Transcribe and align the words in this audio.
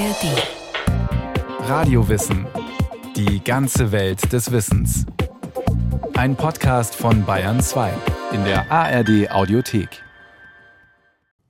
ARD. 0.00 1.68
Radiowissen. 1.68 2.46
Die 3.16 3.44
ganze 3.44 3.92
Welt 3.92 4.32
des 4.32 4.50
Wissens. 4.50 5.04
Ein 6.14 6.36
Podcast 6.36 6.94
von 6.94 7.26
Bayern 7.26 7.60
2 7.60 7.92
in 8.32 8.42
der 8.44 8.72
ARD 8.72 9.30
Audiothek. 9.30 10.02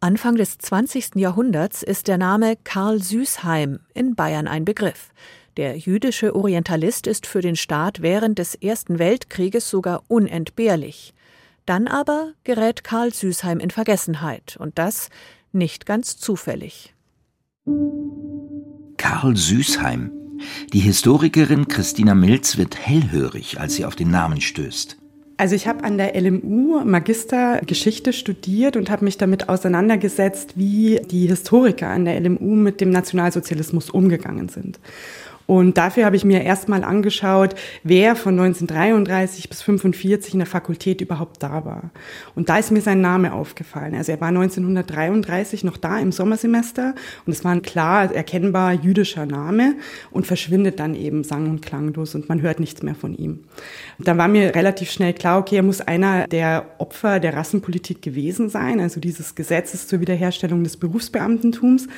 Anfang 0.01 0.35
des 0.35 0.59
20. 0.59 1.15
Jahrhunderts 1.15 1.85
ist 1.85 2.09
der 2.09 2.19
Name 2.19 2.57
Karl 2.65 3.01
Süßheim 3.01 3.79
in 3.95 4.17
Bayern 4.17 4.49
ein 4.49 4.65
Begriff. 4.65 5.11
Der 5.57 5.77
jüdische 5.77 6.35
Orientalist 6.35 7.07
ist 7.07 7.27
für 7.27 7.43
den 7.43 7.55
Staat 7.55 8.03
während 8.03 8.41
des 8.41 8.57
Ersten 8.57 8.99
Weltkrieges 8.99 9.71
sogar 9.71 10.03
unentbehrlich. 10.09 11.15
Dann 11.67 11.87
aber 11.87 12.33
gerät 12.43 12.83
Karl 12.83 13.15
Süßheim 13.15 13.61
in 13.61 13.71
Vergessenheit 13.71 14.57
und 14.59 14.77
das 14.77 15.09
nicht 15.53 15.87
ganz 15.87 16.17
zufällig. 16.17 16.97
Karl 18.97 19.37
Süßheim. 19.37 20.11
Die 20.73 20.81
Historikerin 20.81 21.69
Christina 21.69 22.15
Milz 22.15 22.57
wird 22.57 22.77
hellhörig, 22.77 23.61
als 23.61 23.75
sie 23.75 23.85
auf 23.85 23.97
den 23.97 24.11
Namen 24.11 24.41
stößt. 24.41 24.97
Also 25.37 25.55
ich 25.55 25.67
habe 25.67 25.85
an 25.85 25.97
der 25.97 26.21
LMU 26.21 26.85
Magister 26.85 27.63
Geschichte 27.65 28.13
studiert 28.13 28.77
und 28.77 28.91
habe 28.91 29.07
mich 29.07 29.17
damit 29.17 29.49
auseinandergesetzt, 29.49 30.53
wie 30.57 31.01
die 31.11 31.29
Historiker 31.29 31.89
an 31.89 32.05
der 32.05 32.21
LMU 32.21 32.57
mit 32.57 32.83
dem 32.83 32.91
Nationalsozialismus 32.91 33.89
umgegangen 33.89 34.51
sind. 34.51 34.79
Und 35.51 35.79
dafür 35.79 36.05
habe 36.05 36.15
ich 36.15 36.25
mir 36.25 36.45
erstmal 36.45 36.85
angeschaut, 36.85 37.57
wer 37.83 38.15
von 38.15 38.39
1933 38.39 39.49
bis 39.49 39.63
1945 39.63 40.35
in 40.35 40.39
der 40.39 40.47
Fakultät 40.47 41.01
überhaupt 41.01 41.43
da 41.43 41.65
war. 41.65 41.91
Und 42.37 42.49
da 42.49 42.59
ist 42.59 42.71
mir 42.71 42.81
sein 42.81 43.01
Name 43.01 43.33
aufgefallen. 43.33 43.97
Also 43.97 44.13
er 44.13 44.21
war 44.21 44.29
1933 44.29 45.65
noch 45.65 45.77
da 45.77 45.99
im 45.99 46.13
Sommersemester 46.13 46.95
und 47.27 47.33
es 47.33 47.43
war 47.43 47.51
ein 47.51 47.63
klar 47.63 48.15
erkennbar 48.15 48.75
jüdischer 48.75 49.27
Name 49.27 49.75
und 50.13 50.25
verschwindet 50.25 50.79
dann 50.79 50.95
eben 50.95 51.25
sang- 51.25 51.51
und 51.51 51.63
klanglos 51.63 52.15
und 52.15 52.29
man 52.29 52.43
hört 52.43 52.61
nichts 52.61 52.85
mehr 52.85 52.95
von 52.95 53.13
ihm. 53.13 53.41
Und 53.99 54.07
da 54.07 54.17
war 54.17 54.29
mir 54.29 54.55
relativ 54.55 54.93
schnell 54.93 55.15
klar, 55.15 55.41
okay, 55.41 55.57
er 55.57 55.65
muss 55.65 55.81
einer 55.81 56.29
der 56.29 56.67
Opfer 56.79 57.19
der 57.19 57.35
Rassenpolitik 57.35 58.03
gewesen 58.03 58.51
sein, 58.51 58.79
also 58.79 59.01
dieses 59.01 59.35
Gesetzes 59.35 59.89
zur 59.89 60.01
Wiederherstellung 60.01 60.63
des 60.63 60.77
Berufsbeamtentums 60.77 61.89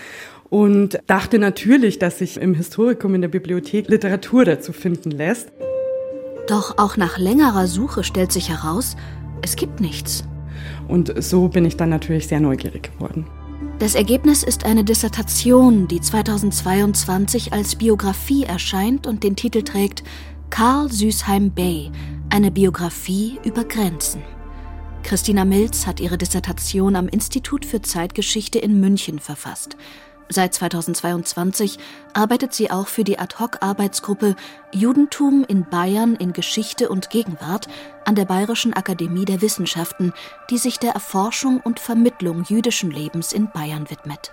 und 0.53 1.01
dachte 1.07 1.39
natürlich, 1.39 1.99
dass 1.99 2.19
sich 2.19 2.37
im 2.37 2.53
Historikum 2.53 3.15
in 3.15 3.23
der 3.23 3.29
Bibliothek 3.29 3.89
Literatur 3.89 4.45
dazu 4.45 4.75
finden 4.75 5.11
lässt. 5.11 5.51
Doch 6.47 6.77
auch 6.77 6.99
nach 6.99 7.17
längerer 7.17 7.67
Suche 7.67 8.05
stellt 8.05 8.33
sich 8.33 8.51
heraus, 8.51 8.95
es 9.41 9.57
gibt 9.57 9.81
nichts. 9.81 10.25
Und 10.89 11.15
so 11.25 11.49
bin 11.49 11.65
ich 11.65 11.79
dann 11.79 11.89
natürlich 11.89 12.29
sehr 12.29 12.41
neugierig 12.41 12.93
geworden. 12.93 13.27
Das 13.79 13.95
Ergebnis 13.95 14.43
ist 14.43 14.67
eine 14.67 14.85
Dissertation, 14.85 15.89
die 15.89 16.03
2022 16.03 17.55
als 17.55 17.77
Biografie 17.77 18.45
erscheint 18.45 19.07
und 19.07 19.25
den 19.25 19.37
Titel 19.37 19.63
trägt 19.63 20.05
Karl 20.51 20.93
Süßheim 20.93 21.53
Bay, 21.53 21.91
eine 22.29 22.51
Biografie 22.51 23.39
über 23.43 23.65
Grenzen. 23.65 24.23
Christina 25.03 25.47
Milz 25.47 25.87
hat 25.87 25.99
ihre 25.99 26.19
Dissertation 26.19 26.95
am 26.95 27.09
Institut 27.09 27.65
für 27.65 27.81
Zeitgeschichte 27.81 28.59
in 28.59 28.81
München 28.81 29.19
verfasst. 29.19 29.79
Seit 30.29 30.55
2022 30.55 31.79
arbeitet 32.15 32.55
sie 32.55 32.71
auch 32.71 32.87
für 32.89 33.05
die 33.05 33.19
Ad-Hoc-Arbeitsgruppe 33.19 34.37
Judentum 34.73 35.45
in 35.47 35.65
Bayern 35.69 36.17
in 36.17 36.33
Geschichte 36.33 36.89
und 36.89 37.11
Gegenwart 37.11 37.69
an 38.05 38.15
der 38.15 38.25
Bayerischen 38.25 38.73
Akademie 38.73 39.25
der 39.25 39.43
Wissenschaften, 39.43 40.13
die 40.51 40.59
sich 40.59 40.79
der 40.79 40.93
Erforschung 40.93 41.61
und 41.61 41.81
Vermittlung 41.81 42.45
jüdischen 42.49 42.91
Lebens 42.91 43.33
in 43.33 43.51
Bayern 43.53 43.91
widmet. 43.91 44.33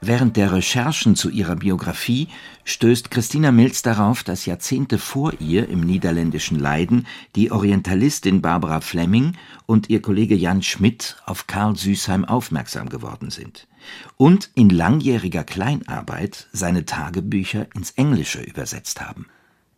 Während 0.00 0.36
der 0.36 0.52
Recherchen 0.52 1.16
zu 1.16 1.28
ihrer 1.28 1.56
Biografie 1.56 2.28
stößt 2.62 3.10
Christina 3.10 3.50
Milz 3.50 3.82
darauf, 3.82 4.22
dass 4.22 4.46
Jahrzehnte 4.46 4.96
vor 4.96 5.32
ihr 5.40 5.68
im 5.68 5.80
niederländischen 5.80 6.56
Leiden 6.56 7.08
die 7.34 7.50
Orientalistin 7.50 8.40
Barbara 8.40 8.80
Fleming 8.80 9.36
und 9.66 9.90
ihr 9.90 10.00
Kollege 10.00 10.36
Jan 10.36 10.62
Schmidt 10.62 11.16
auf 11.26 11.48
Karl 11.48 11.74
Süßheim 11.74 12.24
aufmerksam 12.24 12.88
geworden 12.88 13.30
sind 13.30 13.66
und 14.16 14.50
in 14.54 14.70
langjähriger 14.70 15.44
Kleinarbeit 15.44 16.48
seine 16.52 16.84
Tagebücher 16.84 17.66
ins 17.74 17.92
Englische 17.92 18.40
übersetzt 18.40 19.00
haben. 19.00 19.26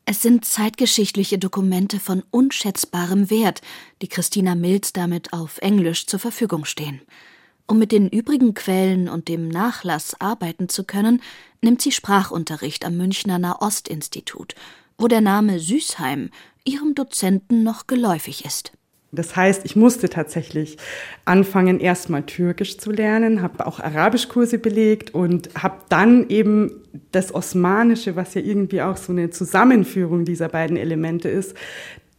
Es 0.07 0.23
sind 0.23 0.45
zeitgeschichtliche 0.45 1.39
Dokumente 1.39 2.01
von 2.01 2.25
unschätzbarem 2.31 3.31
Wert, 3.31 3.61
die 4.03 4.09
Christina 4.09 4.55
Milz 4.55 4.93
damit 4.93 5.33
auf 5.33 5.59
Englisch 5.59 6.07
zur 6.07 6.19
Verfügung 6.19 6.65
stehen. 6.65 7.01
Um 7.69 7.79
mit 7.79 7.93
den 7.93 8.09
übrigen 8.09 8.55
Quellen 8.55 9.09
und 9.09 9.29
dem 9.29 9.47
Nachlass 9.47 10.21
arbeiten 10.21 10.69
zu 10.69 10.83
können, 10.83 11.23
nimmt 11.63 11.81
sie 11.81 11.93
Sprachunterricht 11.93 12.85
am 12.85 12.97
Münchner 12.97 13.39
Nahostinstitut, 13.39 14.57
wo 14.99 15.07
der 15.07 15.21
Name 15.21 15.61
Süßheim 15.61 16.31
ihrem 16.65 16.97
Dozenten 16.97 17.63
noch 17.63 17.87
geläufig 17.87 18.45
ist. 18.45 18.73
Das 19.13 19.35
heißt, 19.35 19.65
ich 19.65 19.75
musste 19.75 20.09
tatsächlich 20.09 20.77
anfangen, 21.25 21.81
erstmal 21.81 22.23
Türkisch 22.23 22.79
zu 22.79 22.93
lernen, 22.93 23.43
habe 23.43 23.67
auch 23.67 23.81
Arabischkurse 23.81 24.59
belegt 24.59 25.15
und 25.15 25.51
habe 25.61 25.79
dann 25.89 26.29
eben 26.29 26.71
das 27.11 27.35
Osmanische, 27.35 28.15
was 28.15 28.35
ja 28.35 28.41
irgendwie 28.41 28.83
auch 28.83 28.97
so 28.97 29.13
eine 29.13 29.31
Zusammenführung 29.31 30.25
dieser 30.25 30.49
beiden 30.49 30.77
Elemente 30.77 31.29
ist, 31.29 31.57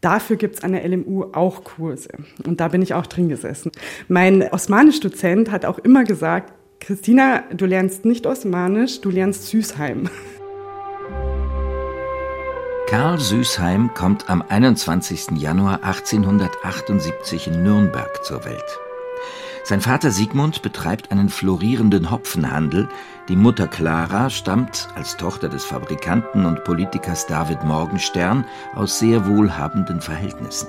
Dafür 0.02 0.36
gibt's 0.36 0.64
an 0.64 0.72
der 0.72 0.88
LMU 0.88 1.26
auch 1.32 1.64
Kurse. 1.64 2.10
Und 2.44 2.60
da 2.60 2.70
bin 2.70 2.82
ich 2.82 2.96
auch 2.96 3.06
drin 3.06 3.30
gesessen. 3.30 3.72
Mein 4.08 4.42
Osmanisch-Dozent 4.52 5.52
hat 5.52 5.64
auch 5.64 5.78
immer 5.78 6.04
gesagt, 6.04 6.54
Christina, 6.80 7.44
du 7.56 7.68
lernst 7.68 8.04
nicht 8.04 8.26
Osmanisch, 8.26 9.02
du 9.02 9.12
lernst 9.12 9.46
Süßheim. 9.46 10.10
Karl 12.92 13.22
Süßheim 13.22 13.94
kommt 13.94 14.30
am 14.30 14.44
21. 14.46 15.38
Januar 15.38 15.82
1878 15.82 17.48
in 17.48 17.64
Nürnberg 17.64 18.22
zur 18.26 18.44
Welt. 18.44 18.80
Sein 19.64 19.80
Vater 19.80 20.12
Sigmund 20.12 20.62
betreibt 20.62 21.10
einen 21.10 21.30
florierenden 21.30 22.12
Hopfenhandel. 22.12 22.90
Die 23.30 23.38
Mutter 23.38 23.70
Clara 23.70 24.30
stammt 24.30 24.90
als 24.94 25.16
Tochter 25.16 25.48
des 25.48 25.64
Fabrikanten 25.64 26.46
und 26.46 26.66
Politikers 26.66 27.28
David 27.28 27.64
Morgenstern 27.64 28.44
aus 28.76 29.00
sehr 29.00 29.26
wohlhabenden 29.26 30.02
Verhältnissen. 30.02 30.68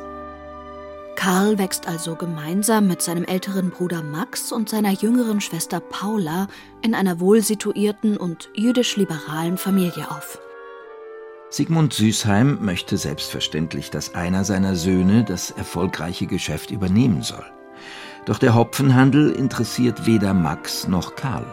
Karl 1.16 1.58
wächst 1.58 1.88
also 1.88 2.14
gemeinsam 2.14 2.86
mit 2.86 3.02
seinem 3.02 3.24
älteren 3.24 3.70
Bruder 3.70 4.04
Max 4.04 4.52
und 4.52 4.68
seiner 4.68 4.92
jüngeren 4.92 5.40
Schwester 5.40 5.80
Paula 5.80 6.46
in 6.82 6.94
einer 6.94 7.18
wohlsituierten 7.18 8.16
und 8.16 8.48
jüdisch-liberalen 8.54 9.58
Familie 9.58 10.08
auf. 10.08 10.38
Sigmund 11.52 11.92
Süßheim 11.92 12.60
möchte 12.62 12.96
selbstverständlich, 12.96 13.90
dass 13.90 14.14
einer 14.14 14.42
seiner 14.42 14.74
Söhne 14.74 15.22
das 15.22 15.50
erfolgreiche 15.50 16.26
Geschäft 16.26 16.70
übernehmen 16.70 17.20
soll. 17.20 17.44
Doch 18.24 18.38
der 18.38 18.54
Hopfenhandel 18.54 19.30
interessiert 19.32 20.06
weder 20.06 20.32
Max 20.32 20.88
noch 20.88 21.14
Karl. 21.14 21.44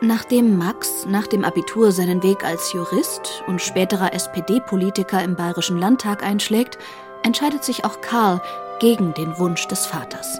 Nachdem 0.00 0.58
Max 0.58 1.06
nach 1.08 1.26
dem 1.26 1.42
Abitur 1.42 1.90
seinen 1.90 2.22
Weg 2.22 2.44
als 2.44 2.72
Jurist 2.72 3.42
und 3.48 3.60
späterer 3.60 4.14
SPD-Politiker 4.14 5.20
im 5.24 5.34
Bayerischen 5.34 5.76
Landtag 5.76 6.22
einschlägt, 6.22 6.78
entscheidet 7.24 7.64
sich 7.64 7.84
auch 7.84 8.00
Karl 8.00 8.40
gegen 8.78 9.12
den 9.14 9.36
Wunsch 9.38 9.66
des 9.66 9.86
Vaters. 9.86 10.38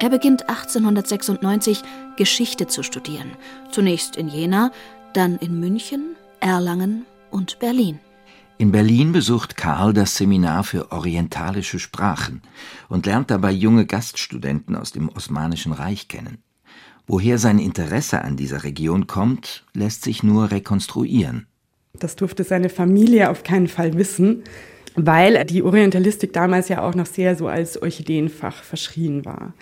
Er 0.00 0.08
beginnt 0.08 0.48
1896 0.48 1.82
Geschichte 2.16 2.66
zu 2.66 2.82
studieren, 2.82 3.32
zunächst 3.70 4.16
in 4.16 4.28
Jena, 4.28 4.70
dann 5.12 5.36
in 5.36 5.60
München, 5.60 6.16
Erlangen 6.40 7.04
und 7.30 7.58
Berlin. 7.58 8.00
In 8.60 8.72
Berlin 8.72 9.12
besucht 9.12 9.56
Karl 9.56 9.92
das 9.92 10.16
Seminar 10.16 10.64
für 10.64 10.90
orientalische 10.90 11.78
Sprachen 11.78 12.42
und 12.88 13.06
lernt 13.06 13.30
dabei 13.30 13.52
junge 13.52 13.86
Gaststudenten 13.86 14.74
aus 14.74 14.90
dem 14.90 15.08
Osmanischen 15.10 15.72
Reich 15.72 16.08
kennen. 16.08 16.38
Woher 17.06 17.38
sein 17.38 17.60
Interesse 17.60 18.22
an 18.22 18.36
dieser 18.36 18.64
Region 18.64 19.06
kommt, 19.06 19.64
lässt 19.74 20.02
sich 20.02 20.24
nur 20.24 20.50
rekonstruieren. 20.50 21.46
Das 21.92 22.16
durfte 22.16 22.42
seine 22.42 22.68
Familie 22.68 23.30
auf 23.30 23.44
keinen 23.44 23.68
Fall 23.68 23.94
wissen, 23.94 24.42
weil 25.06 25.44
die 25.44 25.62
Orientalistik 25.62 26.32
damals 26.32 26.68
ja 26.68 26.82
auch 26.82 26.94
noch 26.94 27.06
sehr 27.06 27.36
so 27.36 27.46
als 27.46 27.80
Orchideenfach 27.80 28.62
verschrien 28.62 29.24
war. 29.24 29.54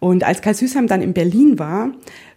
Und 0.00 0.22
als 0.22 0.42
Karl 0.42 0.54
Süßheim 0.54 0.86
dann 0.86 1.02
in 1.02 1.12
Berlin 1.12 1.58
war, 1.58 1.90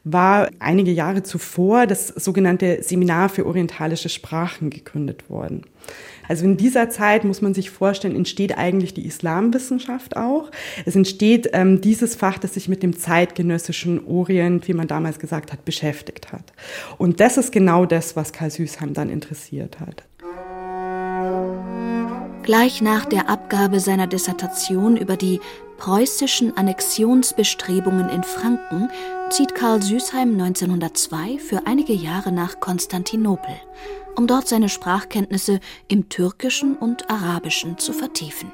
war 0.04 0.50
einige 0.58 0.92
Jahre 0.92 1.22
zuvor 1.22 1.86
das 1.86 2.08
sogenannte 2.08 2.82
Seminar 2.82 3.30
für 3.30 3.46
orientalische 3.46 4.10
Sprachen 4.10 4.72
gegründet 4.72 5.30
worden. 5.30 5.62
Also 6.28 6.46
in 6.46 6.58
dieser 6.58 6.90
Zeit 6.90 7.24
muss 7.24 7.42
man 7.42 7.54
sich 7.54 7.70
vorstellen, 7.70 8.16
entsteht 8.16 8.58
eigentlich 8.58 8.94
die 8.94 9.06
Islamwissenschaft 9.06 10.18
auch. 10.18 10.50
Es 10.86 10.96
entsteht 10.96 11.50
ähm, 11.54 11.82
dieses 11.82 12.16
Fach, 12.16 12.40
das 12.40 12.56
sich 12.56 12.68
mit 12.68 12.82
dem 12.82 12.98
zeitgenössischen 12.98 14.06
Orient, 14.08 14.68
wie 14.68 14.74
man 14.74 14.88
damals 14.88 15.20
gesagt 15.20 15.52
hat, 15.52 15.66
beschäftigt 15.66 16.32
hat. 16.32 16.54
Und 16.98 17.20
das 17.20 17.38
ist 17.38 17.52
genau 17.52 17.86
das, 17.86 18.16
was 18.16 18.34
Karl 18.34 18.50
Süßheim 18.50 18.94
dann 18.94 19.10
interessiert 19.10 19.80
hat. 19.80 20.04
Gleich 22.44 22.82
nach 22.82 23.06
der 23.06 23.30
Abgabe 23.30 23.80
seiner 23.80 24.08
Dissertation 24.08 24.98
über 24.98 25.16
die 25.16 25.40
preußischen 25.78 26.58
Annexionsbestrebungen 26.58 28.10
in 28.10 28.24
Franken 28.24 28.90
zieht 29.30 29.54
Karl 29.54 29.84
Süßheim 29.84 30.34
1902 30.34 31.38
für 31.38 31.68
einige 31.68 31.94
Jahre 31.94 32.32
nach 32.32 32.60
Konstantinopel, 32.60 33.54
um 34.16 34.26
dort 34.26 34.48
seine 34.48 34.70
Sprachkenntnisse 34.70 35.60
im 35.88 36.10
Türkischen 36.10 36.76
und 36.76 37.12
Arabischen 37.12 37.78
zu 37.78 37.94
vertiefen. 37.94 38.52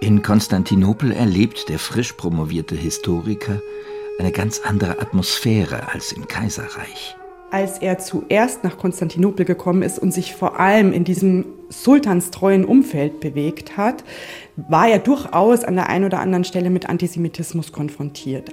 In 0.00 0.22
Konstantinopel 0.22 1.12
erlebt 1.12 1.68
der 1.68 1.78
frisch 1.78 2.12
promovierte 2.14 2.74
Historiker 2.74 3.60
eine 4.18 4.32
ganz 4.32 4.60
andere 4.64 5.00
Atmosphäre 5.00 5.92
als 5.92 6.10
im 6.10 6.26
Kaiserreich. 6.26 7.16
Als 7.52 7.78
er 7.78 7.98
zuerst 7.98 8.64
nach 8.64 8.76
Konstantinopel 8.76 9.44
gekommen 9.44 9.82
ist 9.82 10.00
und 10.00 10.12
sich 10.12 10.34
vor 10.34 10.58
allem 10.58 10.92
in 10.92 11.04
diesem 11.04 11.57
sultanstreuen 11.68 12.64
Umfeld 12.64 13.20
bewegt 13.20 13.76
hat, 13.76 14.04
war 14.56 14.88
er 14.88 14.98
durchaus 14.98 15.64
an 15.64 15.74
der 15.74 15.88
einen 15.88 16.04
oder 16.04 16.20
anderen 16.20 16.44
Stelle 16.44 16.70
mit 16.70 16.88
Antisemitismus 16.88 17.72
konfrontiert. 17.72 18.50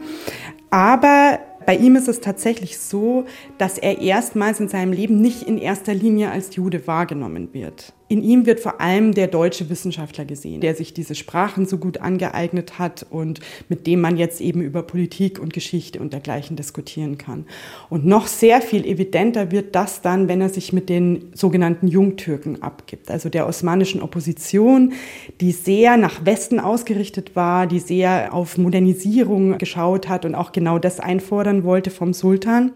Aber 0.69 1.39
bei 1.65 1.75
ihm 1.75 1.95
ist 1.95 2.07
es 2.07 2.21
tatsächlich 2.21 2.77
so, 2.77 3.25
dass 3.57 3.77
er 3.77 3.99
erstmals 3.99 4.59
in 4.59 4.69
seinem 4.69 4.93
Leben 4.93 5.19
nicht 5.19 5.43
in 5.43 5.57
erster 5.57 5.93
Linie 5.93 6.31
als 6.31 6.55
Jude 6.55 6.85
wahrgenommen 6.85 7.49
wird. 7.53 7.93
In 8.07 8.21
ihm 8.21 8.45
wird 8.45 8.59
vor 8.59 8.81
allem 8.81 9.15
der 9.15 9.27
deutsche 9.27 9.67
Wissenschaftler 9.69 10.25
gesehen, 10.25 10.61
der 10.61 10.75
sich 10.75 10.93
diese 10.93 11.15
Sprachen 11.15 11.65
so 11.65 11.79
gut 11.79 11.97
angeeignet 11.97 12.77
hat 12.77 13.03
und 13.09 13.39
mit 13.67 13.87
dem 13.87 13.99
man 13.99 14.15
jetzt 14.15 14.41
eben 14.41 14.61
über 14.61 14.83
Politik 14.83 15.39
und 15.39 15.53
Geschichte 15.53 15.99
und 15.99 16.13
dergleichen 16.13 16.55
diskutieren 16.55 17.17
kann. 17.17 17.47
Und 17.89 18.05
noch 18.05 18.27
sehr 18.27 18.61
viel 18.61 18.85
evidenter 18.85 19.49
wird 19.49 19.73
das 19.73 20.01
dann, 20.01 20.27
wenn 20.27 20.39
er 20.39 20.49
sich 20.49 20.71
mit 20.71 20.87
den 20.87 21.31
sogenannten 21.33 21.87
Jungtürken 21.87 22.61
abgibt, 22.61 23.09
also 23.09 23.29
der 23.29 23.47
osmanischen 23.47 24.03
Opposition, 24.03 24.93
die 25.41 25.51
sehr 25.51 25.97
nach 25.97 26.25
Westen 26.25 26.59
ausgerichtet 26.59 27.35
war, 27.35 27.65
die 27.65 27.79
sehr 27.79 28.35
auf 28.35 28.59
Modernisierung 28.59 29.57
geschaut 29.57 30.07
hat 30.07 30.25
und 30.25 30.35
auch 30.35 30.51
genau 30.51 30.77
das 30.77 30.99
einfordern 30.99 31.63
wollte 31.63 31.89
vom 31.89 32.13
Sultan. 32.13 32.73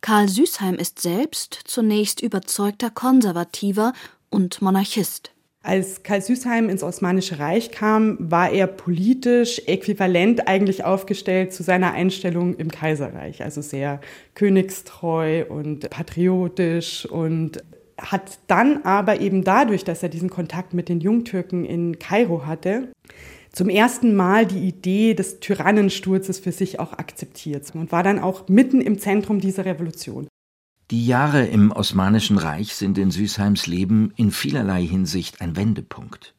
Karl 0.00 0.28
Süßheim 0.28 0.74
ist 0.74 1.00
selbst 1.00 1.60
zunächst 1.64 2.22
überzeugter 2.22 2.90
Konservativer 2.90 3.92
und 4.32 4.60
Monarchist. 4.62 5.32
Als 5.64 6.02
Karl 6.02 6.20
Süßheim 6.20 6.68
ins 6.68 6.82
Osmanische 6.82 7.38
Reich 7.38 7.70
kam, 7.70 8.16
war 8.18 8.50
er 8.50 8.66
politisch 8.66 9.62
äquivalent 9.66 10.48
eigentlich 10.48 10.82
aufgestellt 10.82 11.52
zu 11.52 11.62
seiner 11.62 11.92
Einstellung 11.92 12.56
im 12.56 12.68
Kaiserreich, 12.68 13.44
also 13.44 13.62
sehr 13.62 14.00
königstreu 14.34 15.44
und 15.48 15.88
patriotisch 15.88 17.06
und 17.06 17.62
hat 17.96 18.38
dann 18.48 18.82
aber 18.82 19.20
eben 19.20 19.44
dadurch, 19.44 19.84
dass 19.84 20.02
er 20.02 20.08
diesen 20.08 20.30
Kontakt 20.30 20.74
mit 20.74 20.88
den 20.88 21.00
Jungtürken 21.00 21.64
in 21.64 22.00
Kairo 22.00 22.44
hatte, 22.44 22.88
zum 23.52 23.68
ersten 23.68 24.16
Mal 24.16 24.46
die 24.46 24.66
Idee 24.66 25.14
des 25.14 25.38
Tyrannensturzes 25.38 26.40
für 26.40 26.52
sich 26.52 26.80
auch 26.80 26.94
akzeptiert 26.94 27.72
und 27.74 27.92
war 27.92 28.02
dann 28.02 28.18
auch 28.18 28.48
mitten 28.48 28.80
im 28.80 28.98
Zentrum 28.98 29.40
dieser 29.40 29.64
Revolution. 29.64 30.26
Die 30.92 31.06
Jahre 31.06 31.46
im 31.46 31.72
Osmanischen 31.72 32.36
Reich 32.36 32.74
sind 32.74 32.98
in 32.98 33.10
Süßheims 33.10 33.66
Leben 33.66 34.12
in 34.16 34.30
vielerlei 34.30 34.84
Hinsicht 34.84 35.40
ein 35.40 35.56
Wendepunkt. 35.56 36.34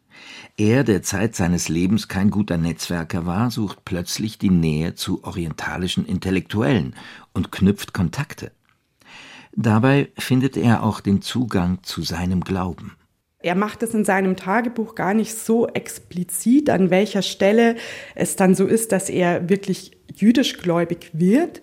Er, 0.57 0.83
der 0.83 1.01
Zeit 1.01 1.35
seines 1.35 1.69
Lebens 1.69 2.07
kein 2.07 2.29
guter 2.29 2.59
Netzwerker 2.59 3.25
war, 3.25 3.50
sucht 3.50 3.83
plötzlich 3.83 4.38
die 4.38 4.51
Nähe 4.51 4.94
zu 4.94 5.23
orientalischen 5.23 6.05
Intellektuellen 6.05 6.95
und 7.33 7.51
knüpft 7.51 7.95
Kontakte. 7.95 8.51
Dabei 9.55 10.11
findet 10.19 10.55
er 10.55 10.83
auch 10.83 11.00
den 11.00 11.23
Zugang 11.23 11.79
zu 11.81 12.03
seinem 12.03 12.41
Glauben. 12.41 12.95
Er 13.39 13.55
macht 13.55 13.81
es 13.81 13.95
in 13.95 14.05
seinem 14.05 14.35
Tagebuch 14.35 14.94
gar 14.94 15.15
nicht 15.15 15.35
so 15.35 15.67
explizit, 15.67 16.69
an 16.69 16.91
welcher 16.91 17.23
Stelle 17.23 17.75
es 18.13 18.35
dann 18.35 18.53
so 18.53 18.67
ist, 18.67 18.91
dass 18.91 19.09
er 19.09 19.50
wirklich 19.50 19.97
jüdischgläubig 20.15 21.09
wird. 21.13 21.61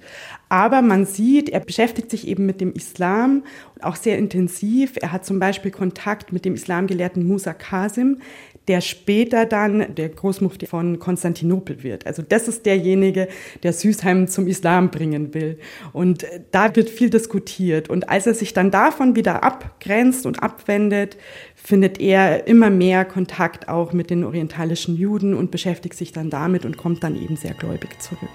Aber 0.51 0.83
man 0.83 1.07
sieht, 1.07 1.49
er 1.49 1.61
beschäftigt 1.61 2.11
sich 2.11 2.27
eben 2.27 2.45
mit 2.45 2.61
dem 2.61 2.73
Islam 2.73 3.45
auch 3.83 3.95
sehr 3.95 4.19
intensiv. 4.19 4.95
Er 5.01 5.13
hat 5.13 5.25
zum 5.25 5.39
Beispiel 5.39 5.71
Kontakt 5.71 6.33
mit 6.33 6.45
dem 6.45 6.55
Islamgelehrten 6.55 7.25
Musa 7.25 7.55
Qasim, 7.55 8.19
der 8.67 8.81
später 8.81 9.47
dann 9.47 9.95
der 9.95 10.09
Großmufti 10.09 10.67
von 10.67 10.99
Konstantinopel 10.99 11.85
wird. 11.85 12.05
Also 12.05 12.23
das 12.29 12.49
ist 12.49 12.67
derjenige, 12.67 13.29
der 13.63 13.73
Süßheim 13.73 14.27
zum 14.27 14.49
Islam 14.49 14.91
bringen 14.91 15.35
will. 15.35 15.57
Und 15.93 16.27
da 16.51 16.75
wird 16.75 16.91
viel 16.91 17.11
diskutiert. 17.11 17.89
Und 17.89 18.09
als 18.09 18.27
er 18.27 18.35
sich 18.35 18.53
dann 18.53 18.73
davon 18.73 19.15
wieder 19.15 19.45
abgrenzt 19.45 20.27
und 20.27 20.43
abwendet, 20.43 21.17
findet 21.55 22.01
er 22.01 22.49
immer 22.49 22.71
mehr 22.71 23.05
Kontakt 23.05 23.69
auch 23.69 23.93
mit 23.93 24.11
den 24.11 24.25
orientalischen 24.25 24.97
Juden 24.97 25.33
und 25.35 25.53
beschäftigt 25.53 25.95
sich 25.95 26.11
dann 26.11 26.29
damit 26.29 26.65
und 26.65 26.77
kommt 26.77 27.05
dann 27.05 27.15
eben 27.15 27.37
sehr 27.37 27.55
gläubig 27.55 28.01
zurück. 28.03 28.31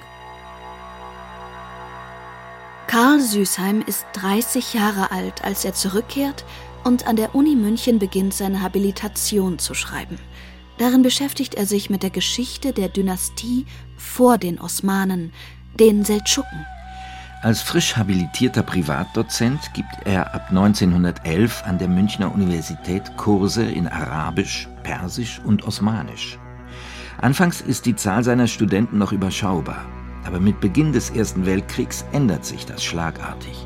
Karl 2.95 3.19
Süßheim 3.19 3.83
ist 3.85 4.05
30 4.13 4.73
Jahre 4.73 5.11
alt, 5.11 5.43
als 5.43 5.65
er 5.65 5.73
zurückkehrt 5.73 6.45
und 6.85 7.07
an 7.07 7.17
der 7.17 7.35
Uni 7.35 7.53
München 7.53 7.99
beginnt, 7.99 8.33
seine 8.33 8.61
Habilitation 8.61 9.59
zu 9.59 9.73
schreiben. 9.73 10.17
Darin 10.77 11.01
beschäftigt 11.01 11.55
er 11.55 11.65
sich 11.65 11.89
mit 11.89 12.03
der 12.03 12.09
Geschichte 12.09 12.71
der 12.71 12.87
Dynastie 12.87 13.65
vor 13.97 14.37
den 14.37 14.61
Osmanen, 14.61 15.33
den 15.77 16.05
Seldschuken. 16.05 16.65
Als 17.41 17.61
frisch 17.61 17.97
habilitierter 17.97 18.63
Privatdozent 18.63 19.73
gibt 19.73 19.93
er 20.05 20.33
ab 20.33 20.45
1911 20.51 21.63
an 21.65 21.77
der 21.77 21.89
Münchner 21.89 22.33
Universität 22.33 23.17
Kurse 23.17 23.65
in 23.65 23.89
Arabisch, 23.89 24.69
Persisch 24.83 25.41
und 25.43 25.67
Osmanisch. 25.67 26.39
Anfangs 27.17 27.59
ist 27.59 27.87
die 27.87 27.97
Zahl 27.97 28.23
seiner 28.23 28.47
Studenten 28.47 28.97
noch 28.97 29.11
überschaubar. 29.11 29.85
Aber 30.25 30.39
mit 30.39 30.59
Beginn 30.59 30.91
des 30.91 31.11
Ersten 31.11 31.45
Weltkriegs 31.45 32.03
ändert 32.11 32.45
sich 32.45 32.65
das 32.65 32.83
schlagartig. 32.83 33.65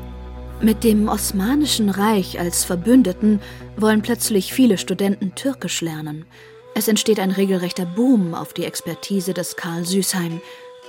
Mit 0.60 0.84
dem 0.84 1.08
Osmanischen 1.08 1.88
Reich 1.88 2.38
als 2.38 2.64
Verbündeten 2.64 3.40
wollen 3.76 4.02
plötzlich 4.02 4.52
viele 4.52 4.76
Studenten 4.76 5.34
Türkisch 5.34 5.80
lernen. 5.80 6.26
Es 6.74 6.86
entsteht 6.86 7.18
ein 7.18 7.30
regelrechter 7.30 7.86
Boom 7.86 8.34
auf 8.34 8.52
die 8.52 8.64
Expertise 8.64 9.32
des 9.32 9.56
Karl 9.56 9.84
Süßheim, 9.84 10.40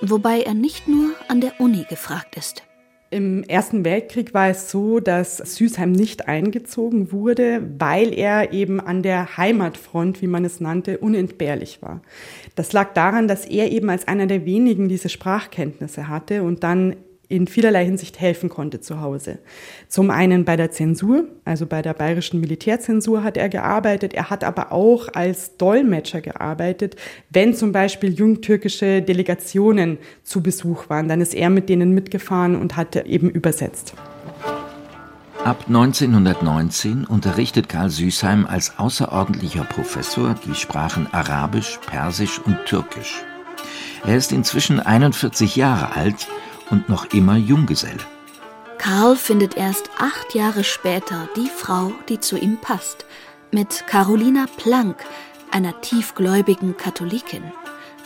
wobei 0.02 0.42
er 0.42 0.54
nicht 0.54 0.88
nur 0.90 1.12
an 1.30 1.40
der 1.40 1.60
Uni 1.60 1.86
gefragt 1.90 2.36
ist. 2.36 2.64
Im 3.13 3.44
Ersten 3.44 3.84
Weltkrieg 3.84 4.34
war 4.34 4.48
es 4.48 4.72
so, 4.72 5.02
dass 5.02 5.36
Süßheim 5.36 5.92
nicht 5.92 6.30
eingezogen 6.30 7.12
wurde, 7.12 7.62
weil 7.78 8.18
er 8.18 8.54
eben 8.54 8.80
an 8.80 9.04
der 9.04 9.36
Heimatfront, 9.36 10.22
wie 10.22 10.28
man 10.28 10.46
es 10.46 10.62
nannte, 10.62 10.98
unentbehrlich 10.98 11.81
war. 11.81 12.02
Das 12.56 12.72
lag 12.72 12.94
daran, 12.94 13.28
dass 13.28 13.46
er 13.46 13.69
eben 13.69 13.90
als 13.90 14.08
einer 14.08 14.28
der 14.28 14.46
wenigen 14.46 14.88
diese 14.88 15.10
Sprachkenntnisse 15.10 16.08
hatte 16.08 16.42
und 16.44 16.63
dann 16.63 16.96
in 17.31 17.48
vielerlei 17.48 17.86
Hinsicht 17.86 18.20
helfen 18.20 18.50
konnte 18.50 18.82
zu 18.82 19.01
Hause. 19.01 19.39
Zum 19.88 20.12
einen 20.12 20.46
bei 20.46 20.58
der 20.58 20.72
Zensur, 20.72 21.25
also 21.46 21.65
bei 21.65 21.82
der 21.82 21.94
bayerischen 21.94 22.41
Militärzensur 22.41 23.24
hat 23.24 23.38
er 23.38 23.50
gearbeitet. 23.50 24.13
Er 24.13 24.29
hat 24.29 24.44
aber 24.44 24.72
auch 24.72 25.08
als 25.13 25.58
Dolmetscher 25.58 26.22
gearbeitet, 26.22 26.98
wenn 27.29 27.53
zum 27.53 27.72
Beispiel 27.72 28.13
jungtürkische 28.13 29.01
Delegationen 29.01 29.98
zu 30.24 30.44
Besuch 30.44 30.89
waren. 30.89 31.08
Dann 31.08 31.22
ist 31.22 31.34
er 31.34 31.50
mit 31.50 31.70
denen 31.70 31.94
mitgefahren 31.94 32.56
und 32.56 32.75
hat 32.75 32.96
eben 32.96 33.29
übersetzt. 33.29 33.94
Ab 35.44 35.63
1919 35.67 37.06
unterrichtet 37.06 37.67
Karl 37.67 37.89
Süßheim 37.89 38.46
als 38.46 38.77
außerordentlicher 38.77 39.63
Professor 39.63 40.36
die 40.46 40.53
Sprachen 40.53 41.08
Arabisch, 41.12 41.79
Persisch 41.88 42.39
und 42.46 42.60
Türkisch. 42.65 43.24
Er 44.06 44.17
ist 44.17 44.32
inzwischen 44.32 44.79
41 44.79 45.56
Jahre 45.56 45.96
alt 45.96 46.27
und 46.72 46.90
noch 46.90 47.06
immer 47.13 47.38
Junggeselle. 47.38 48.00
Karl 48.78 49.16
findet 49.16 49.58
erst 49.58 49.92
acht 50.00 50.34
Jahre 50.34 50.63
später 50.63 51.30
die 51.36 51.50
Frau, 51.50 51.92
die 52.10 52.20
zu 52.20 52.38
ihm 52.38 52.58
passt, 52.58 53.06
mit 53.51 53.86
Carolina 53.86 54.48
Planck, 54.58 55.06
einer 55.51 55.80
tiefgläubigen 55.82 56.78
Katholikin. 56.78 57.44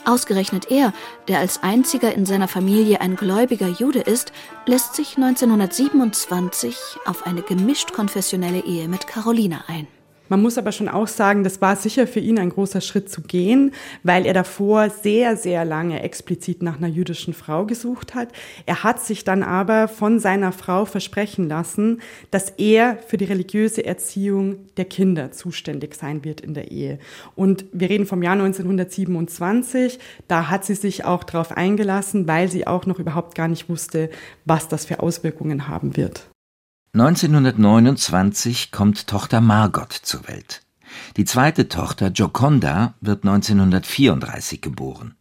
Ausgerechnet 0.04 0.70
er, 0.70 0.94
der 1.28 1.40
als 1.40 1.64
einziger 1.64 2.14
in 2.14 2.26
seiner 2.26 2.48
Familie 2.48 3.02
ein 3.02 3.16
gläubiger 3.16 3.70
Jude 3.70 4.02
ist, 4.02 4.34
lässt 4.66 4.96
sich 4.96 5.18
1927 5.18 6.78
auf 7.06 7.26
eine 7.26 7.42
gemischt 7.42 7.94
konfessionelle 7.94 8.60
Ehe 8.60 8.88
mit 8.88 9.08
Carolina 9.08 9.64
ein. 9.68 9.88
Man 10.28 10.42
muss 10.42 10.58
aber 10.58 10.72
schon 10.72 10.90
auch 10.90 11.08
sagen, 11.08 11.44
das 11.44 11.62
war 11.62 11.76
sicher 11.76 12.08
für 12.08 12.20
ihn 12.20 12.40
ein 12.40 12.50
großer 12.50 12.82
Schritt 12.82 13.10
zu 13.10 13.22
gehen, 13.22 13.72
weil 14.04 14.26
er 14.26 14.34
davor 14.34 14.90
sehr, 14.90 15.38
sehr 15.38 15.66
lange 15.66 16.02
explizit 16.02 16.64
nach 16.64 16.78
einer 16.78 16.88
jüdischen 16.88 17.34
Frau 17.34 17.66
gesucht 17.66 18.16
hat. 18.16 18.30
Er 18.66 18.84
hat 18.84 19.02
sich 19.02 19.24
dann 19.24 19.44
aber 19.44 19.88
von 19.88 20.20
seiner 20.20 20.52
Frau 20.52 20.86
versprechen 20.86 21.48
lassen, 21.48 22.02
dass 22.32 22.50
er 22.52 22.98
für 23.08 23.18
die 23.18 23.26
religiöse 23.26 23.86
Erziehung 23.86 24.58
der 24.78 24.86
Kinder 24.86 25.32
zuständig 25.32 25.96
sein 25.96 26.24
wird 26.24 26.42
in 26.42 26.54
der 26.54 26.72
Ehe. 26.72 27.00
Und 27.36 27.66
wir 27.72 27.90
reden 27.90 28.08
vom 28.08 28.24
Jahr 28.24 28.34
1927. 28.34 30.00
Da 30.28 30.50
hat 30.50 30.66
sie 30.66 30.76
sich 30.76 31.06
auch 31.06 31.24
darauf 31.24 31.52
eingelassen, 31.52 32.28
weil 32.28 32.50
sie 32.50 32.66
auch 32.66 32.86
noch 32.86 33.00
überhaupt 33.00 33.36
gar 33.36 33.48
nicht 33.48 33.70
wusste, 33.70 34.10
was 34.46 34.68
das 34.68 34.86
für 34.86 35.02
Auswirkungen 35.02 35.68
haben 35.68 35.98
wird. 35.98 36.28
1929 36.96 38.72
kommt 38.72 39.08
Tochter 39.08 39.42
Margot 39.42 39.92
zur 39.92 40.30
Welt. 40.30 40.62
Die 41.18 41.26
zweite 41.26 41.68
Tochter 41.68 42.10
Gioconda 42.10 42.94
wird 43.02 43.26
1934 43.26 44.62
geboren. 44.62 45.16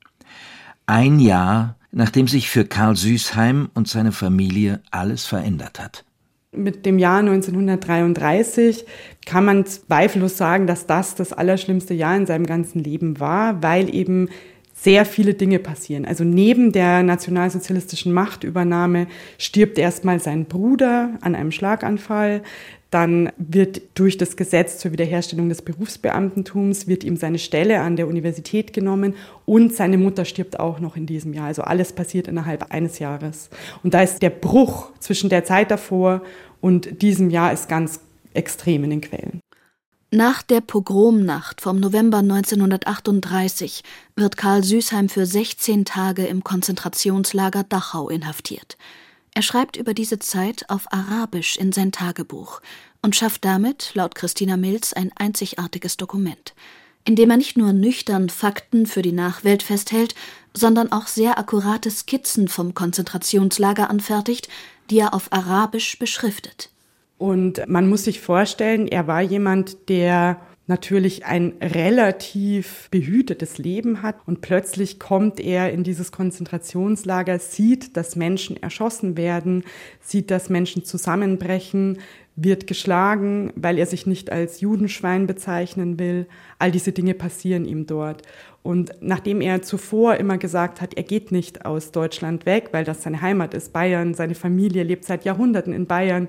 Ein 0.87 1.19
Jahr, 1.19 1.75
nachdem 1.90 2.28
sich 2.28 2.49
für 2.49 2.64
Karl 2.64 2.95
Süßheim 2.95 3.71
und 3.75 3.88
seine 3.88 4.12
Familie 4.12 4.83
alles 4.93 5.26
verändert 5.26 5.81
hat. 5.81 6.04
Mit 6.52 6.87
dem 6.87 7.00
Jahr 7.00 7.19
1933 7.19 8.85
kann 9.26 9.45
man 9.45 9.66
zweifellos 9.66 10.37
sagen, 10.37 10.69
dass 10.69 10.87
das 10.87 11.16
das 11.16 11.33
allerschlimmste 11.33 11.93
Jahr 11.93 12.16
in 12.16 12.26
seinem 12.26 12.47
ganzen 12.47 12.85
Leben 12.85 13.19
war, 13.19 13.64
weil 13.64 13.93
eben 13.93 14.28
sehr 14.75 15.07
viele 15.07 15.35
Dinge 15.35 15.61
passieren. 15.61 16.04
Also 16.04 16.25
neben 16.25 16.73
der 16.73 17.02
nationalsozialistischen 17.02 18.12
Machtübernahme 18.12 19.07
stirbt 19.38 19.78
erstmal 19.78 20.19
sein 20.21 20.47
Bruder 20.47 21.11
an 21.21 21.35
einem 21.35 21.52
Schlaganfall. 21.52 22.43
Dann 22.90 23.31
wird 23.38 23.83
durch 23.95 24.19
das 24.19 24.37
Gesetz 24.37 24.78
zur 24.78 24.93
Wiederherstellung 24.93 25.49
des 25.49 25.62
Berufsbeamtentums 25.62 26.87
wird 26.87 27.02
ihm 27.02 27.16
seine 27.16 27.38
Stelle 27.38 27.81
an 27.81 27.97
der 27.97 28.09
Universität 28.09 28.73
genommen 28.73 29.14
und 29.47 29.73
seine 29.75 29.97
Mutter 29.97 30.25
stirbt 30.25 30.61
auch 30.61 30.81
noch 30.81 30.97
in 30.97 31.07
diesem 31.07 31.33
Jahr. 31.33 31.47
Also 31.47 31.62
alles 31.62 31.93
passiert 31.93 32.28
innerhalb 32.28 32.73
eines 32.73 32.99
Jahres. 32.99 33.50
Und 33.83 33.95
da 33.95 34.02
ist 34.02 34.23
der 34.23 34.31
Bruch 34.31 34.90
zwischen 34.99 35.31
der 35.31 35.45
Zeit 35.45 35.71
davor 35.71 36.23
und 36.61 37.02
diesem 37.02 37.31
Jahr 37.31 37.52
ist 37.52 37.69
ganz 37.69 38.00
extrem 38.33 38.85
in 38.85 38.90
den 38.90 39.00
Quellen. 39.00 39.40
Nach 40.14 40.42
der 40.42 40.61
Pogromnacht 40.61 41.61
vom 41.61 41.80
November 41.80 42.18
1938 42.18 43.83
wird 44.14 44.37
Karl 44.37 44.62
Süßheim 44.62 45.09
für 45.09 45.26
16 45.26 45.85
Tage 45.85 46.25
im 46.26 46.44
Konzentrationslager 46.44 47.64
Dachau 47.64 48.09
inhaftiert. 48.11 48.76
Er 49.35 49.42
schreibt 49.42 49.76
über 49.76 49.92
diese 49.92 50.21
Zeit 50.21 50.71
auf 50.71 50.85
Arabisch 50.92 51.56
in 51.56 51.73
sein 51.73 51.90
Tagebuch 51.90 52.61
und 53.02 53.16
schafft 53.16 53.44
damit, 53.44 53.90
laut 53.94 54.14
Christina 54.14 54.56
Mills, 54.56 54.92
ein 54.92 55.11
einzigartiges 55.16 55.97
Dokument, 55.97 56.54
in 57.02 57.16
dem 57.16 57.30
er 57.30 57.37
nicht 57.37 57.56
nur 57.56 57.73
nüchtern 57.73 58.30
Fakten 58.30 58.87
für 58.87 59.02
die 59.02 59.11
Nachwelt 59.11 59.64
festhält, 59.64 60.14
sondern 60.56 60.92
auch 60.92 61.09
sehr 61.09 61.40
akkurate 61.40 61.90
Skizzen 61.90 62.47
vom 62.47 62.73
Konzentrationslager 62.73 63.90
anfertigt, 63.90 64.49
die 64.90 65.00
er 65.00 65.12
auf 65.12 65.33
Arabisch 65.33 65.99
beschriftet. 65.99 66.71
Und 67.25 67.66
man 67.66 67.88
muss 67.88 68.04
sich 68.04 68.21
vorstellen, 68.21 68.87
er 68.87 69.07
war 69.07 69.23
jemand, 69.23 69.88
der 69.88 70.43
natürlich 70.66 71.25
ein 71.25 71.54
relativ 71.59 72.88
behütetes 72.90 73.57
Leben 73.57 74.02
hat 74.02 74.16
und 74.26 74.43
plötzlich 74.43 74.99
kommt 74.99 75.40
er 75.40 75.73
in 75.73 75.85
dieses 75.85 76.12
Konzentrationslager, 76.12 77.38
sieht, 77.38 77.97
dass 77.97 78.14
Menschen 78.14 78.62
erschossen 78.62 79.16
werden, 79.16 79.64
sieht, 80.02 80.31
dass 80.31 80.50
Menschen 80.50 80.85
zusammenbrechen, 80.85 81.97
wird 82.37 82.66
geschlagen, 82.66 83.52
weil 83.54 83.78
er 83.78 83.87
sich 83.87 84.07
nicht 84.07 84.31
als 84.31 84.61
Judenschwein 84.61 85.26
bezeichnen 85.26 85.99
will. 85.99 86.26
All 86.59 86.73
diese 86.73 86.93
Dinge 86.93 87.14
passieren 87.14 87.64
ihm 87.64 87.87
dort. 87.87 88.23
Und 88.62 88.93
nachdem 89.00 89.40
er 89.40 89.62
zuvor 89.62 90.16
immer 90.16 90.37
gesagt 90.37 90.81
hat, 90.81 90.95
er 90.95 91.04
geht 91.04 91.31
nicht 91.31 91.64
aus 91.64 91.93
Deutschland 91.93 92.45
weg, 92.45 92.71
weil 92.73 92.85
das 92.85 93.02
seine 93.02 93.23
Heimat 93.23 93.54
ist, 93.54 93.73
Bayern, 93.73 94.14
seine 94.14 94.35
Familie 94.35 94.83
lebt 94.83 95.04
seit 95.04 95.25
Jahrhunderten 95.25 95.73
in 95.73 95.87
Bayern, 95.87 96.28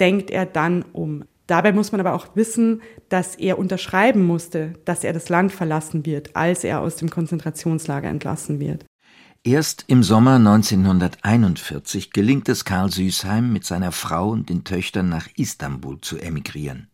denkt 0.00 0.30
er 0.30 0.46
dann 0.46 0.84
um. 0.92 1.24
Dabei 1.46 1.72
muss 1.72 1.92
man 1.92 2.00
aber 2.00 2.12
auch 2.12 2.36
wissen, 2.36 2.82
dass 3.08 3.34
er 3.34 3.58
unterschreiben 3.58 4.24
musste, 4.26 4.74
dass 4.84 5.02
er 5.02 5.14
das 5.14 5.30
Land 5.30 5.50
verlassen 5.50 6.04
wird, 6.04 6.36
als 6.36 6.62
er 6.62 6.80
aus 6.80 6.96
dem 6.96 7.08
Konzentrationslager 7.08 8.08
entlassen 8.08 8.60
wird. 8.60 8.84
Erst 9.44 9.84
im 9.86 10.02
Sommer 10.02 10.34
1941 10.34 12.10
gelingt 12.12 12.50
es 12.50 12.66
Karl 12.66 12.90
Süßheim, 12.90 13.50
mit 13.50 13.64
seiner 13.64 13.92
Frau 13.92 14.28
und 14.30 14.50
den 14.50 14.64
Töchtern 14.64 15.08
nach 15.08 15.26
Istanbul 15.36 16.00
zu 16.00 16.18
emigrieren. 16.18 16.88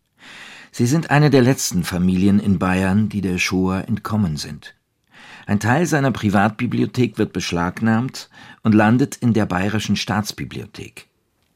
Sie 0.71 0.85
sind 0.85 1.09
eine 1.09 1.29
der 1.29 1.41
letzten 1.41 1.83
Familien 1.83 2.39
in 2.39 2.59
Bayern, 2.59 3.09
die 3.09 3.21
der 3.21 3.39
Shoah 3.39 3.85
entkommen 3.87 4.37
sind. 4.37 4.75
Ein 5.47 5.59
Teil 5.59 5.85
seiner 5.85 6.11
Privatbibliothek 6.11 7.17
wird 7.17 7.33
beschlagnahmt 7.33 8.29
und 8.63 8.73
landet 8.73 9.15
in 9.17 9.33
der 9.33 9.45
Bayerischen 9.45 9.95
Staatsbibliothek. 9.95 11.07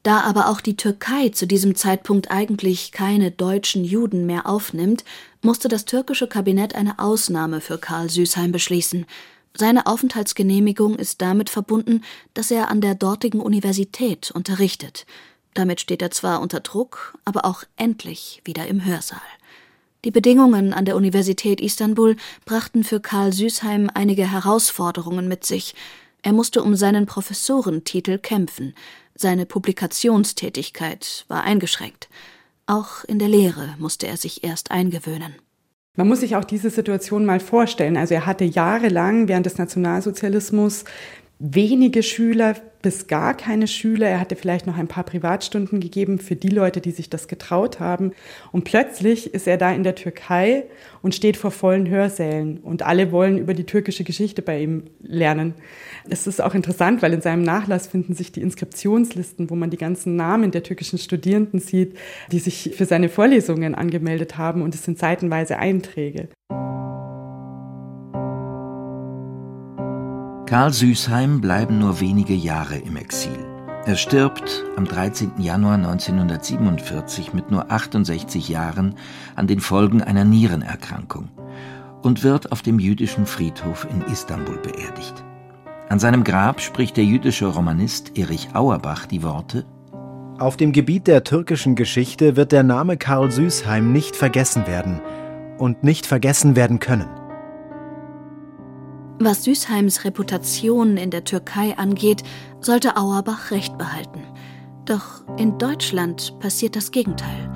Da 0.02 0.20
aber 0.22 0.48
auch 0.48 0.60
die 0.60 0.76
Türkei 0.76 1.28
zu 1.28 1.46
diesem 1.46 1.74
Zeitpunkt 1.74 2.30
eigentlich 2.30 2.90
keine 2.90 3.30
deutschen 3.30 3.84
Juden 3.84 4.24
mehr 4.24 4.46
aufnimmt, 4.46 5.04
musste 5.42 5.68
das 5.68 5.84
türkische 5.84 6.26
Kabinett 6.26 6.74
eine 6.74 6.98
Ausnahme 6.98 7.60
für 7.60 7.76
Karl 7.78 8.08
Süßheim 8.08 8.50
beschließen. 8.50 9.04
Seine 9.54 9.86
Aufenthaltsgenehmigung 9.86 10.96
ist 10.96 11.20
damit 11.20 11.50
verbunden, 11.50 12.02
dass 12.34 12.50
er 12.50 12.68
an 12.68 12.80
der 12.80 12.94
dortigen 12.94 13.40
Universität 13.40 14.30
unterrichtet. 14.30 15.06
Damit 15.54 15.80
steht 15.80 16.00
er 16.00 16.10
zwar 16.10 16.40
unter 16.40 16.60
Druck, 16.60 17.18
aber 17.24 17.44
auch 17.44 17.64
endlich 17.76 18.40
wieder 18.44 18.66
im 18.68 18.84
Hörsaal. 18.84 19.20
Die 20.04 20.10
Bedingungen 20.10 20.72
an 20.72 20.86
der 20.86 20.96
Universität 20.96 21.60
Istanbul 21.60 22.16
brachten 22.46 22.84
für 22.84 23.00
Karl 23.00 23.34
Süßheim 23.34 23.90
einige 23.92 24.30
Herausforderungen 24.30 25.28
mit 25.28 25.44
sich. 25.44 25.74
Er 26.22 26.32
musste 26.32 26.62
um 26.62 26.74
seinen 26.74 27.04
Professorentitel 27.04 28.16
kämpfen. 28.16 28.74
Seine 29.22 29.44
Publikationstätigkeit 29.44 31.26
war 31.28 31.44
eingeschränkt. 31.44 32.08
Auch 32.64 33.04
in 33.04 33.18
der 33.18 33.28
Lehre 33.28 33.74
musste 33.78 34.06
er 34.06 34.16
sich 34.16 34.44
erst 34.44 34.70
eingewöhnen. 34.70 35.34
Man 35.94 36.08
muss 36.08 36.20
sich 36.20 36.36
auch 36.36 36.44
diese 36.46 36.70
Situation 36.70 37.26
mal 37.26 37.38
vorstellen. 37.38 37.98
Also 37.98 38.14
er 38.14 38.24
hatte 38.24 38.44
jahrelang 38.44 39.28
während 39.28 39.44
des 39.44 39.58
Nationalsozialismus 39.58 40.84
wenige 41.40 42.02
Schüler 42.02 42.54
bis 42.82 43.06
gar 43.06 43.34
keine 43.34 43.66
Schüler. 43.66 44.08
Er 44.08 44.20
hatte 44.20 44.36
vielleicht 44.36 44.66
noch 44.66 44.76
ein 44.76 44.88
paar 44.88 45.04
Privatstunden 45.04 45.80
gegeben 45.80 46.18
für 46.18 46.36
die 46.36 46.48
Leute, 46.48 46.80
die 46.80 46.92
sich 46.92 47.10
das 47.10 47.28
getraut 47.28 47.80
haben. 47.80 48.12
Und 48.52 48.64
plötzlich 48.64 49.34
ist 49.34 49.46
er 49.46 49.56
da 49.56 49.72
in 49.72 49.82
der 49.82 49.94
Türkei 49.94 50.64
und 51.02 51.14
steht 51.14 51.36
vor 51.36 51.50
vollen 51.50 51.88
Hörsälen. 51.88 52.58
Und 52.58 52.82
alle 52.82 53.10
wollen 53.10 53.38
über 53.38 53.54
die 53.54 53.64
türkische 53.64 54.04
Geschichte 54.04 54.42
bei 54.42 54.62
ihm 54.62 54.84
lernen. 55.02 55.54
Es 56.08 56.26
ist 56.26 56.40
auch 56.40 56.54
interessant, 56.54 57.02
weil 57.02 57.12
in 57.12 57.22
seinem 57.22 57.42
Nachlass 57.42 57.86
finden 57.86 58.14
sich 58.14 58.32
die 58.32 58.42
Inskriptionslisten, 58.42 59.50
wo 59.50 59.54
man 59.56 59.70
die 59.70 59.78
ganzen 59.78 60.16
Namen 60.16 60.50
der 60.50 60.62
türkischen 60.62 60.98
Studierenden 60.98 61.60
sieht, 61.60 61.96
die 62.32 62.38
sich 62.38 62.72
für 62.76 62.84
seine 62.84 63.08
Vorlesungen 63.08 63.74
angemeldet 63.74 64.36
haben. 64.38 64.62
Und 64.62 64.74
es 64.74 64.84
sind 64.84 64.98
seitenweise 64.98 65.58
Einträge. 65.58 66.28
Karl 70.50 70.72
Süßheim 70.72 71.40
bleiben 71.40 71.78
nur 71.78 72.00
wenige 72.00 72.34
Jahre 72.34 72.76
im 72.76 72.96
Exil. 72.96 73.38
Er 73.86 73.94
stirbt 73.94 74.64
am 74.76 74.84
13. 74.84 75.34
Januar 75.38 75.74
1947 75.74 77.32
mit 77.32 77.52
nur 77.52 77.70
68 77.70 78.48
Jahren 78.48 78.96
an 79.36 79.46
den 79.46 79.60
Folgen 79.60 80.02
einer 80.02 80.24
Nierenerkrankung 80.24 81.28
und 82.02 82.24
wird 82.24 82.50
auf 82.50 82.62
dem 82.62 82.80
jüdischen 82.80 83.26
Friedhof 83.26 83.86
in 83.92 84.02
Istanbul 84.12 84.56
beerdigt. 84.56 85.22
An 85.88 86.00
seinem 86.00 86.24
Grab 86.24 86.60
spricht 86.60 86.96
der 86.96 87.04
jüdische 87.04 87.46
Romanist 87.46 88.18
Erich 88.18 88.48
Auerbach 88.52 89.06
die 89.06 89.22
Worte 89.22 89.64
Auf 90.40 90.56
dem 90.56 90.72
Gebiet 90.72 91.06
der 91.06 91.22
türkischen 91.22 91.76
Geschichte 91.76 92.34
wird 92.34 92.50
der 92.50 92.64
Name 92.64 92.96
Karl 92.96 93.30
Süßheim 93.30 93.92
nicht 93.92 94.16
vergessen 94.16 94.66
werden 94.66 95.00
und 95.58 95.84
nicht 95.84 96.06
vergessen 96.06 96.56
werden 96.56 96.80
können. 96.80 97.19
Was 99.22 99.44
Süßheims 99.44 100.04
Reputation 100.04 100.96
in 100.96 101.10
der 101.10 101.24
Türkei 101.24 101.76
angeht, 101.76 102.22
sollte 102.62 102.96
Auerbach 102.96 103.50
recht 103.50 103.76
behalten. 103.76 104.22
Doch 104.86 105.20
in 105.36 105.58
Deutschland 105.58 106.40
passiert 106.40 106.74
das 106.74 106.90
Gegenteil. 106.90 107.50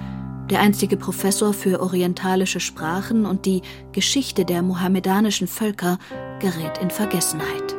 Der 0.51 0.61
einstige 0.61 0.99
Professor 0.99 1.55
für 1.55 1.81
orientalische 1.81 2.61
Sprachen 2.61 3.25
und 3.25 3.47
die 3.47 3.63
Geschichte 3.93 4.45
der 4.45 4.61
mohammedanischen 4.61 5.47
Völker 5.47 5.97
gerät 6.39 6.77
in 6.83 6.91
Vergessenheit. 6.91 7.75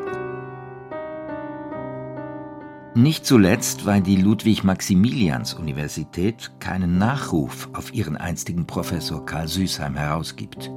Nicht 2.95 3.27
zuletzt, 3.27 3.85
weil 3.85 4.01
die 4.01 4.15
Ludwig-Maximilians-Universität 4.15 6.53
keinen 6.59 6.97
Nachruf 6.97 7.69
auf 7.73 7.93
ihren 7.93 8.17
einstigen 8.17 8.65
Professor 8.65 9.23
Karl 9.27 9.47
Süßheim 9.47 9.95
herausgibt 9.95 10.71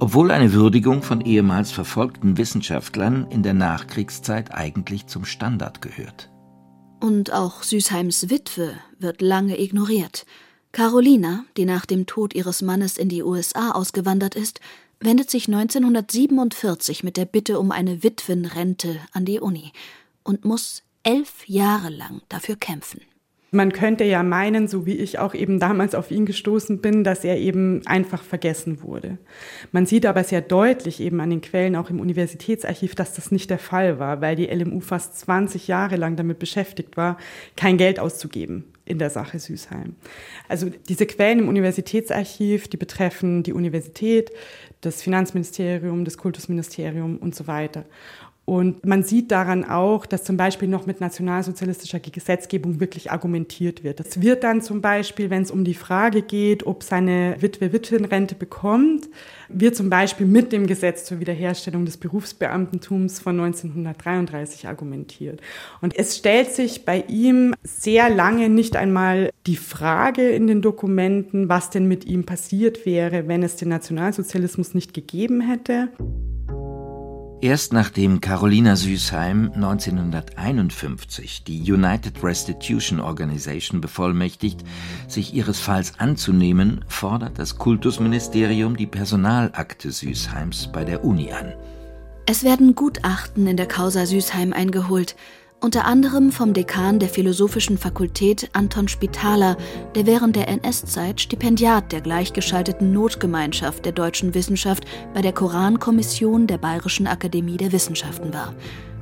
obwohl 0.00 0.30
eine 0.30 0.52
Würdigung 0.52 1.02
von 1.02 1.20
ehemals 1.20 1.70
verfolgten 1.70 2.36
Wissenschaftlern 2.36 3.26
in 3.30 3.42
der 3.42 3.54
Nachkriegszeit 3.54 4.54
eigentlich 4.54 5.06
zum 5.06 5.24
Standard 5.24 5.82
gehört. 5.82 6.30
Und 7.00 7.32
auch 7.32 7.62
Süßheims 7.62 8.30
Witwe 8.30 8.72
wird 8.98 9.22
lange 9.22 9.60
ignoriert. 9.60 10.26
Carolina, 10.72 11.44
die 11.56 11.64
nach 11.64 11.86
dem 11.86 12.06
Tod 12.06 12.34
ihres 12.34 12.62
Mannes 12.62 12.98
in 12.98 13.08
die 13.08 13.22
USA 13.22 13.70
ausgewandert 13.70 14.34
ist, 14.34 14.60
wendet 15.00 15.30
sich 15.30 15.46
1947 15.48 17.04
mit 17.04 17.16
der 17.16 17.24
Bitte 17.24 17.58
um 17.58 17.70
eine 17.70 18.02
Witwenrente 18.02 18.98
an 19.12 19.24
die 19.24 19.40
Uni 19.40 19.72
und 20.24 20.44
muss 20.44 20.82
elf 21.02 21.48
Jahre 21.48 21.88
lang 21.88 22.22
dafür 22.28 22.56
kämpfen. 22.56 23.00
Man 23.50 23.72
könnte 23.72 24.04
ja 24.04 24.22
meinen, 24.22 24.68
so 24.68 24.84
wie 24.84 24.96
ich 24.96 25.18
auch 25.18 25.34
eben 25.34 25.58
damals 25.58 25.94
auf 25.94 26.10
ihn 26.10 26.26
gestoßen 26.26 26.80
bin, 26.80 27.02
dass 27.02 27.24
er 27.24 27.38
eben 27.38 27.80
einfach 27.86 28.22
vergessen 28.22 28.82
wurde. 28.82 29.16
Man 29.72 29.86
sieht 29.86 30.04
aber 30.04 30.22
sehr 30.22 30.42
deutlich 30.42 31.00
eben 31.00 31.20
an 31.20 31.30
den 31.30 31.40
Quellen 31.40 31.74
auch 31.74 31.88
im 31.88 31.98
Universitätsarchiv, 31.98 32.94
dass 32.94 33.14
das 33.14 33.30
nicht 33.30 33.48
der 33.48 33.58
Fall 33.58 33.98
war, 33.98 34.20
weil 34.20 34.36
die 34.36 34.46
LMU 34.46 34.80
fast 34.80 35.18
20 35.20 35.66
Jahre 35.66 35.96
lang 35.96 36.16
damit 36.16 36.38
beschäftigt 36.38 36.98
war, 36.98 37.16
kein 37.56 37.78
Geld 37.78 37.98
auszugeben 37.98 38.64
in 38.84 38.98
der 38.98 39.10
Sache 39.10 39.38
Süßheim. 39.38 39.96
Also 40.48 40.70
diese 40.88 41.06
Quellen 41.06 41.40
im 41.40 41.48
Universitätsarchiv, 41.48 42.68
die 42.68 42.78
betreffen 42.78 43.42
die 43.42 43.52
Universität, 43.52 44.30
das 44.80 45.02
Finanzministerium, 45.02 46.04
das 46.04 46.16
Kultusministerium 46.16 47.18
und 47.18 47.34
so 47.34 47.46
weiter. 47.46 47.84
Und 48.48 48.86
man 48.86 49.02
sieht 49.02 49.30
daran 49.30 49.62
auch, 49.62 50.06
dass 50.06 50.24
zum 50.24 50.38
Beispiel 50.38 50.68
noch 50.68 50.86
mit 50.86 51.02
nationalsozialistischer 51.02 52.00
Gesetzgebung 52.00 52.80
wirklich 52.80 53.10
argumentiert 53.10 53.84
wird. 53.84 54.00
Es 54.00 54.22
wird 54.22 54.42
dann 54.42 54.62
zum 54.62 54.80
Beispiel, 54.80 55.28
wenn 55.28 55.42
es 55.42 55.50
um 55.50 55.64
die 55.64 55.74
Frage 55.74 56.22
geht, 56.22 56.66
ob 56.66 56.82
seine 56.82 57.36
Witwe 57.40 57.74
Witwenrente 57.74 58.34
bekommt, 58.34 59.06
wird 59.50 59.76
zum 59.76 59.90
Beispiel 59.90 60.26
mit 60.26 60.50
dem 60.50 60.66
Gesetz 60.66 61.04
zur 61.04 61.20
Wiederherstellung 61.20 61.84
des 61.84 61.98
Berufsbeamtentums 61.98 63.20
von 63.20 63.38
1933 63.38 64.66
argumentiert. 64.66 65.42
Und 65.82 65.94
es 65.94 66.16
stellt 66.16 66.50
sich 66.50 66.86
bei 66.86 67.04
ihm 67.06 67.54
sehr 67.64 68.08
lange 68.08 68.48
nicht 68.48 68.76
einmal 68.76 69.28
die 69.46 69.56
Frage 69.56 70.26
in 70.26 70.46
den 70.46 70.62
Dokumenten, 70.62 71.50
was 71.50 71.68
denn 71.68 71.86
mit 71.86 72.06
ihm 72.06 72.24
passiert 72.24 72.86
wäre, 72.86 73.28
wenn 73.28 73.42
es 73.42 73.56
den 73.56 73.68
Nationalsozialismus 73.68 74.72
nicht 74.72 74.94
gegeben 74.94 75.42
hätte. 75.42 75.90
Erst 77.40 77.72
nachdem 77.72 78.20
Carolina 78.20 78.74
Süßheim 78.74 79.52
1951 79.54 81.44
die 81.44 81.72
United 81.72 82.24
Restitution 82.24 82.98
Organization 82.98 83.80
bevollmächtigt, 83.80 84.64
sich 85.06 85.34
ihres 85.34 85.60
Falls 85.60 86.00
anzunehmen, 86.00 86.84
fordert 86.88 87.38
das 87.38 87.56
Kultusministerium 87.56 88.76
die 88.76 88.88
Personalakte 88.88 89.92
Süßheims 89.92 90.70
bei 90.72 90.84
der 90.84 91.04
Uni 91.04 91.30
an. 91.30 91.54
Es 92.26 92.42
werden 92.42 92.74
Gutachten 92.74 93.46
in 93.46 93.56
der 93.56 93.68
Causa 93.68 94.04
Süßheim 94.04 94.52
eingeholt, 94.52 95.14
unter 95.60 95.84
anderem 95.84 96.30
vom 96.30 96.52
Dekan 96.54 96.98
der 96.98 97.08
Philosophischen 97.08 97.78
Fakultät 97.78 98.48
Anton 98.52 98.88
Spitaler, 98.88 99.56
der 99.94 100.06
während 100.06 100.36
der 100.36 100.48
NS-Zeit 100.48 101.20
Stipendiat 101.20 101.90
der 101.92 102.00
gleichgeschalteten 102.00 102.92
Notgemeinschaft 102.92 103.84
der 103.84 103.92
deutschen 103.92 104.34
Wissenschaft 104.34 104.84
bei 105.14 105.20
der 105.20 105.32
Korankommission 105.32 106.46
der 106.46 106.58
Bayerischen 106.58 107.06
Akademie 107.06 107.56
der 107.56 107.72
Wissenschaften 107.72 108.32
war 108.32 108.54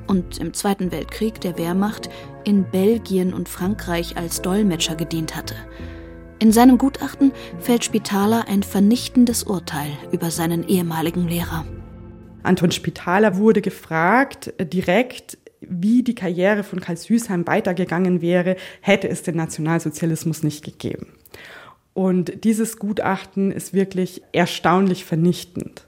und 0.07 0.39
im 0.39 0.55
Zweiten 0.55 0.93
Weltkrieg 0.93 1.41
der 1.41 1.59
Wehrmacht 1.59 2.09
in 2.45 2.65
Belgien 2.65 3.35
und 3.35 3.49
Frankreich 3.49 4.17
als 4.17 4.41
Dolmetscher 4.41 4.95
gedient 4.95 5.37
hatte. 5.37 5.57
In 6.39 6.53
seinem 6.53 6.79
Gutachten 6.79 7.33
fällt 7.59 7.85
Spitaler 7.85 8.47
ein 8.49 8.63
vernichtendes 8.63 9.43
Urteil 9.45 9.91
über 10.13 10.31
seinen 10.31 10.69
ehemaligen 10.69 11.29
Lehrer. 11.29 11.65
Anton 12.43 12.71
Spitaler 12.71 13.37
wurde 13.37 13.63
gefragt, 13.63 14.53
direkt, 14.61 15.39
wie 15.69 16.03
die 16.03 16.15
Karriere 16.15 16.63
von 16.63 16.81
Karl 16.81 16.97
Süßheim 16.97 17.47
weitergegangen 17.47 18.21
wäre, 18.21 18.57
hätte 18.81 19.09
es 19.09 19.23
den 19.23 19.37
Nationalsozialismus 19.37 20.43
nicht 20.43 20.65
gegeben. 20.65 21.09
Und 21.95 22.45
dieses 22.45 22.79
Gutachten 22.79 23.51
ist 23.51 23.73
wirklich 23.73 24.23
erstaunlich 24.33 25.05
vernichtend. 25.05 25.87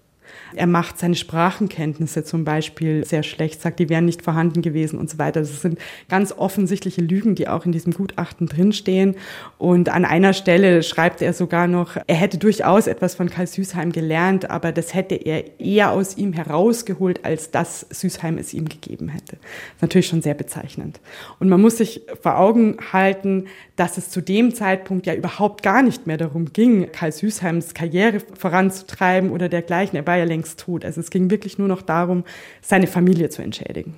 Er 0.54 0.66
macht 0.66 0.98
seine 0.98 1.14
Sprachenkenntnisse 1.14 2.24
zum 2.24 2.44
Beispiel 2.44 3.04
sehr 3.04 3.22
schlecht, 3.22 3.60
sagt, 3.60 3.78
die 3.78 3.88
wären 3.88 4.04
nicht 4.04 4.22
vorhanden 4.22 4.62
gewesen 4.62 4.98
und 4.98 5.10
so 5.10 5.18
weiter. 5.18 5.40
Das 5.40 5.62
sind 5.62 5.78
ganz 6.08 6.32
offensichtliche 6.32 7.00
Lügen, 7.00 7.34
die 7.34 7.48
auch 7.48 7.66
in 7.66 7.72
diesem 7.72 7.92
Gutachten 7.92 8.46
drinstehen. 8.46 9.16
Und 9.58 9.88
an 9.88 10.04
einer 10.04 10.32
Stelle 10.32 10.82
schreibt 10.82 11.22
er 11.22 11.32
sogar 11.32 11.66
noch, 11.66 11.96
er 12.06 12.16
hätte 12.16 12.38
durchaus 12.38 12.86
etwas 12.86 13.14
von 13.14 13.28
Karl 13.30 13.46
Süßheim 13.46 13.92
gelernt, 13.92 14.50
aber 14.50 14.72
das 14.72 14.94
hätte 14.94 15.14
er 15.14 15.60
eher 15.60 15.92
aus 15.92 16.16
ihm 16.16 16.32
herausgeholt, 16.32 17.24
als 17.24 17.50
dass 17.50 17.86
Süßheim 17.90 18.38
es 18.38 18.54
ihm 18.54 18.68
gegeben 18.68 19.08
hätte. 19.08 19.38
Natürlich 19.80 20.08
schon 20.08 20.22
sehr 20.22 20.34
bezeichnend. 20.34 21.00
Und 21.38 21.48
man 21.48 21.60
muss 21.60 21.78
sich 21.78 22.02
vor 22.22 22.38
Augen 22.38 22.76
halten, 22.92 23.46
dass 23.76 23.96
es 23.96 24.10
zu 24.10 24.20
dem 24.20 24.54
Zeitpunkt 24.54 25.06
ja 25.06 25.14
überhaupt 25.14 25.62
gar 25.62 25.82
nicht 25.82 26.06
mehr 26.06 26.16
darum 26.16 26.52
ging, 26.52 26.90
Karl 26.92 27.12
Süßheims 27.12 27.74
Karriere 27.74 28.20
voranzutreiben 28.34 29.30
oder 29.30 29.48
dergleichen. 29.48 29.96
Er 29.96 30.06
war 30.06 30.17
ja 30.18 30.24
längst 30.24 30.60
tot. 30.60 30.84
Also 30.84 31.00
es 31.00 31.10
ging 31.10 31.30
wirklich 31.30 31.58
nur 31.58 31.68
noch 31.68 31.82
darum, 31.82 32.24
seine 32.60 32.86
Familie 32.86 33.30
zu 33.30 33.42
entschädigen. 33.42 33.96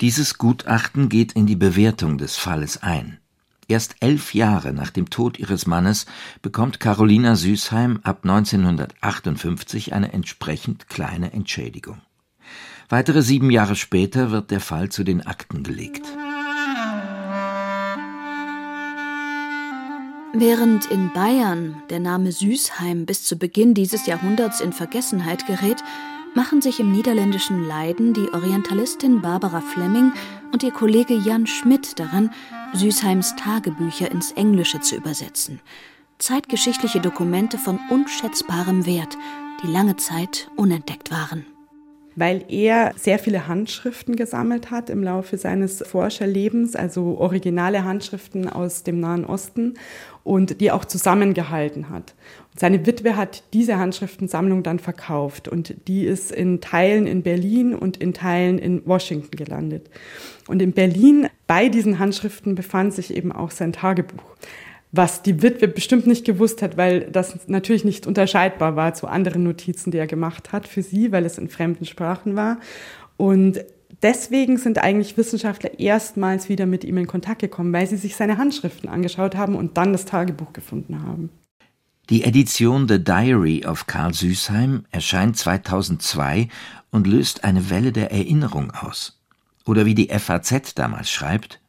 Dieses 0.00 0.38
Gutachten 0.38 1.08
geht 1.08 1.32
in 1.32 1.46
die 1.46 1.56
Bewertung 1.56 2.18
des 2.18 2.36
Falles 2.36 2.82
ein. 2.82 3.18
Erst 3.68 3.96
elf 4.00 4.34
Jahre 4.34 4.72
nach 4.72 4.90
dem 4.90 5.08
Tod 5.08 5.38
ihres 5.38 5.66
Mannes 5.66 6.06
bekommt 6.42 6.80
Carolina 6.80 7.36
Süßheim 7.36 8.00
ab 8.02 8.20
1958 8.22 9.92
eine 9.92 10.12
entsprechend 10.12 10.88
kleine 10.88 11.32
Entschädigung. 11.32 12.00
Weitere 12.88 13.22
sieben 13.22 13.50
Jahre 13.50 13.76
später 13.76 14.30
wird 14.30 14.50
der 14.50 14.60
Fall 14.60 14.90
zu 14.90 15.04
den 15.04 15.26
Akten 15.26 15.62
gelegt. 15.62 16.02
Während 20.34 20.86
in 20.86 21.12
Bayern 21.12 21.82
der 21.90 22.00
Name 22.00 22.32
Süßheim 22.32 23.04
bis 23.04 23.22
zu 23.22 23.36
Beginn 23.36 23.74
dieses 23.74 24.06
Jahrhunderts 24.06 24.62
in 24.62 24.72
Vergessenheit 24.72 25.46
gerät, 25.46 25.84
machen 26.34 26.62
sich 26.62 26.80
im 26.80 26.90
niederländischen 26.90 27.66
Leiden 27.66 28.14
die 28.14 28.32
Orientalistin 28.32 29.20
Barbara 29.20 29.60
Fleming 29.60 30.12
und 30.50 30.62
ihr 30.62 30.70
Kollege 30.70 31.14
Jan 31.14 31.46
Schmidt 31.46 31.98
daran, 31.98 32.30
Süßheims 32.72 33.36
Tagebücher 33.36 34.10
ins 34.10 34.32
Englische 34.32 34.80
zu 34.80 34.96
übersetzen. 34.96 35.60
Zeitgeschichtliche 36.18 37.00
Dokumente 37.00 37.58
von 37.58 37.78
unschätzbarem 37.90 38.86
Wert, 38.86 39.18
die 39.62 39.66
lange 39.66 39.96
Zeit 39.96 40.50
unentdeckt 40.56 41.10
waren 41.10 41.44
weil 42.16 42.44
er 42.48 42.92
sehr 42.96 43.18
viele 43.18 43.48
Handschriften 43.48 44.16
gesammelt 44.16 44.70
hat 44.70 44.90
im 44.90 45.02
Laufe 45.02 45.36
seines 45.38 45.82
Forscherlebens, 45.86 46.76
also 46.76 47.18
originale 47.18 47.84
Handschriften 47.84 48.48
aus 48.48 48.82
dem 48.82 49.00
Nahen 49.00 49.24
Osten 49.24 49.74
und 50.24 50.60
die 50.60 50.70
auch 50.70 50.84
zusammengehalten 50.84 51.90
hat. 51.90 52.14
Und 52.52 52.60
seine 52.60 52.86
Witwe 52.86 53.16
hat 53.16 53.42
diese 53.52 53.78
Handschriftensammlung 53.78 54.62
dann 54.62 54.78
verkauft 54.78 55.48
und 55.48 55.74
die 55.88 56.04
ist 56.04 56.30
in 56.30 56.60
Teilen 56.60 57.06
in 57.06 57.22
Berlin 57.22 57.74
und 57.74 57.96
in 57.96 58.14
Teilen 58.14 58.58
in 58.58 58.86
Washington 58.86 59.36
gelandet. 59.36 59.90
Und 60.48 60.62
in 60.62 60.72
Berlin 60.72 61.28
bei 61.46 61.68
diesen 61.68 61.98
Handschriften 61.98 62.54
befand 62.54 62.94
sich 62.94 63.14
eben 63.14 63.32
auch 63.32 63.50
sein 63.50 63.72
Tagebuch 63.72 64.36
was 64.92 65.22
die 65.22 65.42
Witwe 65.42 65.68
bestimmt 65.68 66.06
nicht 66.06 66.26
gewusst 66.26 66.60
hat, 66.60 66.76
weil 66.76 67.10
das 67.10 67.48
natürlich 67.48 67.84
nicht 67.84 68.06
unterscheidbar 68.06 68.76
war 68.76 68.92
zu 68.92 69.06
anderen 69.08 69.42
Notizen, 69.42 69.90
die 69.90 69.96
er 69.96 70.06
gemacht 70.06 70.52
hat 70.52 70.68
für 70.68 70.82
sie, 70.82 71.10
weil 71.12 71.24
es 71.24 71.38
in 71.38 71.48
fremden 71.48 71.86
Sprachen 71.86 72.36
war. 72.36 72.58
Und 73.16 73.64
deswegen 74.02 74.58
sind 74.58 74.78
eigentlich 74.78 75.16
Wissenschaftler 75.16 75.80
erstmals 75.80 76.50
wieder 76.50 76.66
mit 76.66 76.84
ihm 76.84 76.98
in 76.98 77.06
Kontakt 77.06 77.40
gekommen, 77.40 77.72
weil 77.72 77.86
sie 77.86 77.96
sich 77.96 78.16
seine 78.16 78.36
Handschriften 78.36 78.90
angeschaut 78.90 79.34
haben 79.34 79.56
und 79.56 79.78
dann 79.78 79.92
das 79.92 80.04
Tagebuch 80.04 80.52
gefunden 80.52 81.02
haben. 81.02 81.30
Die 82.10 82.24
Edition 82.24 82.86
The 82.86 83.02
Diary 83.02 83.64
of 83.64 83.86
Karl 83.86 84.12
Süßheim 84.12 84.84
erscheint 84.90 85.38
2002 85.38 86.48
und 86.90 87.06
löst 87.06 87.44
eine 87.44 87.70
Welle 87.70 87.92
der 87.92 88.12
Erinnerung 88.12 88.72
aus. 88.72 89.22
Oder 89.64 89.86
wie 89.86 89.94
die 89.94 90.08
FAZ 90.08 90.74
damals 90.74 91.10
schreibt, 91.10 91.61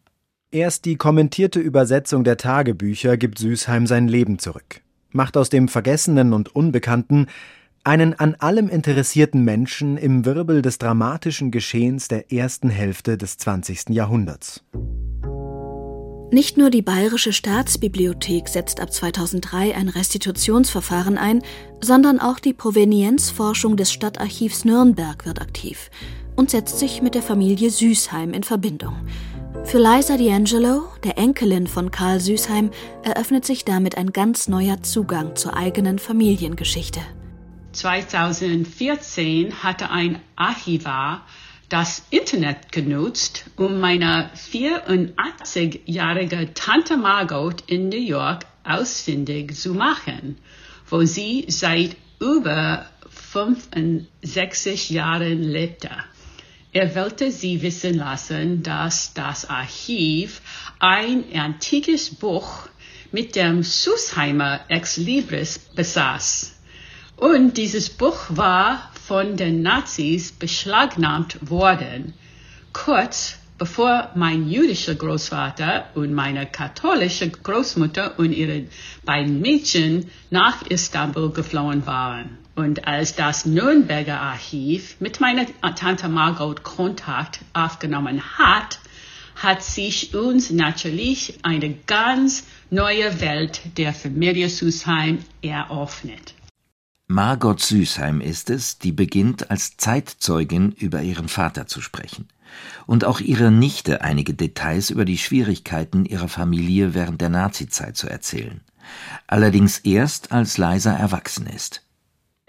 Erst 0.53 0.85
die 0.85 0.97
kommentierte 0.97 1.59
Übersetzung 1.59 2.23
der 2.23 2.37
Tagebücher 2.37 3.17
gibt 3.17 3.39
Süßheim 3.39 3.87
sein 3.87 4.07
Leben 4.07 4.37
zurück, 4.37 4.81
macht 5.11 5.35
aus 5.35 5.49
dem 5.49 5.67
Vergessenen 5.67 6.31
und 6.31 6.55
Unbekannten 6.55 7.25
einen 7.83 8.13
an 8.13 8.35
allem 8.35 8.69
interessierten 8.69 9.43
Menschen 9.43 9.97
im 9.97 10.25
Wirbel 10.25 10.61
des 10.61 10.77
dramatischen 10.77 11.49
Geschehens 11.49 12.07
der 12.07 12.31
ersten 12.31 12.69
Hälfte 12.69 13.17
des 13.17 13.39
20. 13.39 13.89
Jahrhunderts. 13.89 14.63
Nicht 16.29 16.57
nur 16.57 16.69
die 16.69 16.83
Bayerische 16.83 17.33
Staatsbibliothek 17.33 18.47
setzt 18.47 18.79
ab 18.79 18.93
2003 18.93 19.73
ein 19.73 19.89
Restitutionsverfahren 19.89 21.17
ein, 21.17 21.41
sondern 21.81 22.19
auch 22.19 22.37
die 22.37 22.53
Provenienzforschung 22.53 23.75
des 23.75 23.91
Stadtarchivs 23.91 24.65
Nürnberg 24.65 25.25
wird 25.25 25.41
aktiv 25.41 25.89
und 26.35 26.51
setzt 26.51 26.77
sich 26.77 27.01
mit 27.01 27.15
der 27.15 27.23
Familie 27.23 27.71
Süßheim 27.71 28.33
in 28.33 28.43
Verbindung. 28.43 28.95
Für 29.61 29.77
Liza 29.77 30.15
D'Angelo, 30.15 30.83
der 31.03 31.17
Enkelin 31.17 31.67
von 31.67 31.91
Karl 31.91 32.19
Süßheim, 32.19 32.71
eröffnet 33.03 33.45
sich 33.45 33.63
damit 33.63 33.97
ein 33.97 34.11
ganz 34.11 34.47
neuer 34.47 34.81
Zugang 34.83 35.35
zur 35.35 35.55
eigenen 35.55 35.99
Familiengeschichte. 35.99 36.99
2014 37.71 39.63
hatte 39.63 39.89
ein 39.89 40.19
Archivar 40.35 41.25
das 41.69 42.03
Internet 42.09 42.71
genutzt, 42.71 43.45
um 43.55 43.79
meine 43.79 44.29
84-jährige 44.35 46.53
Tante 46.53 46.97
Margot 46.97 47.63
in 47.67 47.89
New 47.89 47.97
York 47.97 48.45
ausfindig 48.63 49.55
zu 49.55 49.73
machen, 49.73 50.37
wo 50.89 51.03
sie 51.03 51.45
seit 51.47 51.95
über 52.19 52.85
65 53.09 54.89
Jahren 54.89 55.41
lebte. 55.41 55.89
Er 56.73 56.95
wollte 56.95 57.31
sie 57.31 57.61
wissen 57.61 57.97
lassen, 57.97 58.63
dass 58.63 59.13
das 59.13 59.47
Archiv 59.47 60.41
ein 60.79 61.23
antikes 61.35 62.09
Buch 62.09 62.67
mit 63.11 63.35
dem 63.35 63.61
Susheimer 63.61 64.61
Ex 64.69 64.97
Libris 64.97 65.59
besaß. 65.59 66.55
Und 67.17 67.57
dieses 67.57 67.91
Buch 67.91 68.17
war 68.29 68.91
von 69.05 69.37
den 69.37 69.61
Nazis 69.61 70.31
beschlagnahmt 70.31 71.47
worden, 71.47 72.15
kurz 72.73 73.37
bevor 73.59 74.09
mein 74.15 74.49
jüdischer 74.49 74.95
Großvater 74.95 75.89
und 75.93 76.11
meine 76.11 76.47
katholische 76.47 77.29
Großmutter 77.29 78.17
und 78.17 78.33
ihre 78.33 78.63
beiden 79.05 79.41
Mädchen 79.41 80.09
nach 80.31 80.63
Istanbul 80.63 81.31
geflohen 81.31 81.85
waren. 81.85 82.42
Und 82.55 82.87
als 82.87 83.15
das 83.15 83.45
Nürnberger 83.45 84.19
Archiv 84.19 84.97
mit 84.99 85.19
meiner 85.19 85.45
Tante 85.75 86.07
Margot 86.07 86.63
Kontakt 86.63 87.39
aufgenommen 87.53 88.21
hat, 88.37 88.79
hat 89.35 89.63
sich 89.63 90.13
uns 90.13 90.51
natürlich 90.51 91.39
eine 91.41 91.73
ganz 91.87 92.43
neue 92.69 93.19
Welt 93.21 93.61
der 93.77 93.93
Familie 93.93 94.49
Süßheim 94.49 95.19
eröffnet. 95.41 96.35
Margot 97.07 97.59
Süßheim 97.59 98.21
ist 98.21 98.49
es, 98.49 98.77
die 98.77 98.91
beginnt, 98.91 99.49
als 99.51 99.75
Zeitzeugin 99.77 100.71
über 100.71 101.01
ihren 101.01 101.27
Vater 101.29 101.67
zu 101.67 101.81
sprechen. 101.81 102.27
Und 102.85 103.03
auch 103.03 103.19
ihre 103.19 103.51
Nichte 103.51 104.01
einige 104.01 104.35
Details 104.35 104.91
über 104.91 105.05
die 105.05 105.17
Schwierigkeiten 105.17 106.05
ihrer 106.05 106.27
Familie 106.27 106.93
während 106.93 107.19
der 107.19 107.29
Nazizeit 107.29 107.97
zu 107.97 108.07
erzählen. 108.07 108.61
Allerdings 109.25 109.79
erst, 109.79 110.31
als 110.31 110.57
Leisa 110.57 110.93
erwachsen 110.93 111.47
ist. 111.47 111.81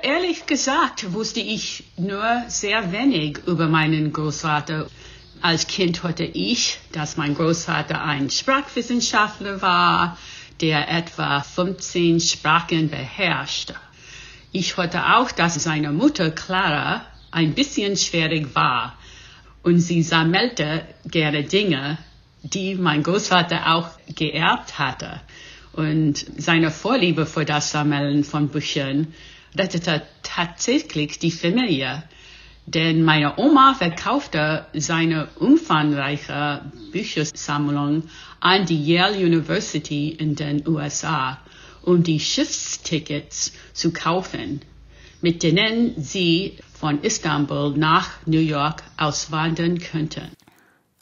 Ehrlich 0.04 0.44
gesagt 0.44 1.14
wusste 1.14 1.40
ich 1.40 1.85
nur 1.96 2.42
sehr 2.48 2.92
wenig 2.92 3.38
über 3.46 3.68
meinen 3.68 4.12
Großvater. 4.12 4.87
Als 5.40 5.66
Kind 5.66 6.02
hörte 6.02 6.24
ich, 6.24 6.78
dass 6.92 7.16
mein 7.16 7.35
Großvater 7.35 8.02
ein 8.02 8.28
Sprachwissenschaftler 8.28 9.62
war, 9.62 10.18
der 10.61 10.90
etwa 10.90 11.40
15 11.40 12.20
Sprachen 12.20 12.90
beherrschte. 12.90 13.76
Ich 14.52 14.76
hörte 14.76 15.16
auch, 15.16 15.30
dass 15.30 15.54
seine 15.54 15.90
Mutter 15.90 16.30
Clara 16.30 17.07
ein 17.30 17.54
bisschen 17.54 17.96
schwierig 17.96 18.54
war 18.54 18.98
und 19.62 19.78
sie 19.78 20.02
sammelte 20.02 20.87
gerne 21.07 21.44
Dinge, 21.44 21.96
die 22.42 22.74
mein 22.74 23.02
Großvater 23.02 23.74
auch 23.74 23.88
geerbt 24.14 24.78
hatte. 24.78 25.22
Und 25.72 26.26
seine 26.37 26.70
Vorliebe 26.70 27.24
für 27.24 27.46
das 27.46 27.70
Sammeln 27.70 28.22
von 28.22 28.48
Büchern 28.48 29.14
rettete 29.57 30.03
tatsächlich 30.23 31.19
die 31.19 31.31
Familie. 31.31 32.05
Denn 32.67 33.03
meine 33.03 33.38
Oma 33.38 33.75
verkaufte 33.75 34.67
seine 34.73 35.29
umfangreiche 35.38 36.62
Büchersammlung 36.93 38.05
an 38.40 38.64
die 38.64 38.85
Yale 38.85 39.19
University 39.19 40.09
in 40.11 40.35
den 40.35 40.67
USA 40.67 41.38
um 41.85 42.03
die 42.03 42.21
Schiffstickets 42.21 43.53
zu 43.73 43.93
kaufen, 43.93 44.61
mit 45.21 45.43
denen 45.43 45.95
sie 46.03 46.59
von 46.79 47.03
Istanbul 47.03 47.77
nach 47.77 48.11
New 48.27 48.40
York 48.40 48.83
auswandern 48.97 49.79
könnten. 49.79 50.31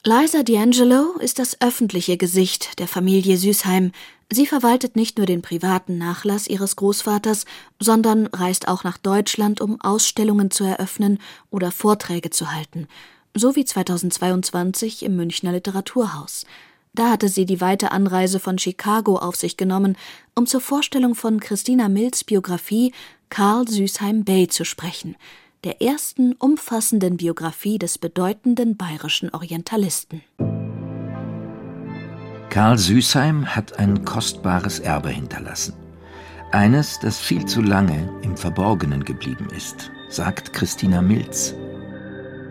Liza 0.05 0.39
D'Angelo 0.39 1.17
ist 1.19 1.39
das 1.39 1.61
öffentliche 1.61 2.17
Gesicht 2.17 2.79
der 2.79 2.89
Familie 2.89 3.37
Süßheim. 3.37 3.93
Sie 4.31 4.47
verwaltet 4.47 4.95
nicht 4.95 5.17
nur 5.17 5.27
den 5.27 5.41
privaten 5.41 5.97
Nachlass 5.97 6.47
ihres 6.47 6.75
Großvaters, 6.75 7.45
sondern 7.79 8.27
reist 8.27 8.67
auch 8.67 8.83
nach 8.83 8.97
Deutschland, 8.97 9.61
um 9.61 9.79
Ausstellungen 9.81 10.49
zu 10.49 10.63
eröffnen 10.63 11.19
oder 11.49 11.71
Vorträge 11.71 12.29
zu 12.29 12.51
halten, 12.51 12.87
so 13.35 13.55
wie 13.55 13.65
2022 13.65 15.03
im 15.03 15.15
Münchner 15.15 15.51
Literaturhaus. 15.51 16.45
Da 16.95 17.09
hatte 17.09 17.27
sie 17.27 17.45
die 17.45 17.59
weite 17.59 17.91
Anreise 17.91 18.39
von 18.39 18.59
Chicago 18.59 19.17
auf 19.17 19.35
sich 19.35 19.57
genommen, 19.57 19.97
um 20.35 20.45
zur 20.45 20.61
Vorstellung 20.61 21.15
von 21.15 21.39
Christina 21.39 21.89
Mills 21.89 22.23
Biografie 22.23 22.93
Karl 23.29 23.67
Süßheim 23.67 24.23
Bay 24.23 24.47
zu 24.47 24.63
sprechen, 24.63 25.15
der 25.63 25.81
ersten 25.81 26.33
umfassenden 26.33 27.17
Biografie 27.17 27.79
des 27.79 27.97
bedeutenden 27.97 28.77
bayerischen 28.77 29.31
Orientalisten. 29.31 30.21
Karl 32.53 32.77
Süßheim 32.77 33.47
hat 33.47 33.79
ein 33.79 34.05
kostbares 34.05 34.77
Erbe 34.77 35.09
hinterlassen. 35.09 35.73
Eines, 36.51 36.99
das 36.99 37.19
viel 37.19 37.43
zu 37.45 37.63
lange 37.63 38.07
im 38.21 38.37
Verborgenen 38.37 39.03
geblieben 39.03 39.47
ist, 39.57 39.91
sagt 40.07 40.53
Christina 40.53 41.01
Mills. 41.01 41.55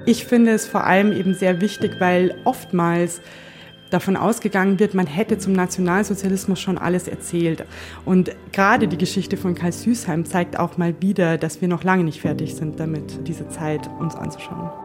Ich 0.04 0.24
finde 0.24 0.50
es 0.50 0.66
vor 0.66 0.82
allem 0.82 1.12
eben 1.12 1.34
sehr 1.34 1.60
wichtig, 1.60 2.00
weil 2.00 2.34
oftmals 2.44 3.20
davon 3.90 4.16
ausgegangen 4.16 4.80
wird, 4.80 4.94
man 4.94 5.06
hätte 5.06 5.38
zum 5.38 5.52
Nationalsozialismus 5.52 6.58
schon 6.58 6.78
alles 6.78 7.06
erzählt. 7.06 7.64
Und 8.04 8.32
gerade 8.50 8.88
die 8.88 8.98
Geschichte 8.98 9.36
von 9.36 9.54
Karl 9.54 9.70
Süßheim 9.70 10.24
zeigt 10.24 10.58
auch 10.58 10.78
mal 10.78 10.96
wieder, 11.00 11.38
dass 11.38 11.60
wir 11.60 11.68
noch 11.68 11.84
lange 11.84 12.02
nicht 12.02 12.22
fertig 12.22 12.56
sind 12.56 12.80
damit, 12.80 13.28
diese 13.28 13.48
Zeit 13.50 13.88
uns 14.00 14.16
anzuschauen. 14.16 14.81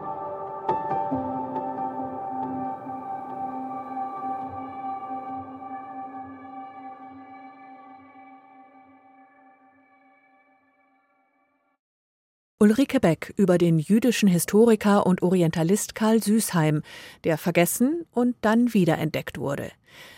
Ulrike 12.60 12.98
Beck 12.98 13.32
über 13.36 13.56
den 13.56 13.78
jüdischen 13.78 14.28
Historiker 14.28 15.06
und 15.06 15.22
Orientalist 15.22 15.94
Karl 15.94 16.20
Süßheim, 16.20 16.82
der 17.22 17.38
vergessen 17.38 18.04
und 18.10 18.34
dann 18.40 18.74
wiederentdeckt 18.74 19.38
wurde. 19.38 19.70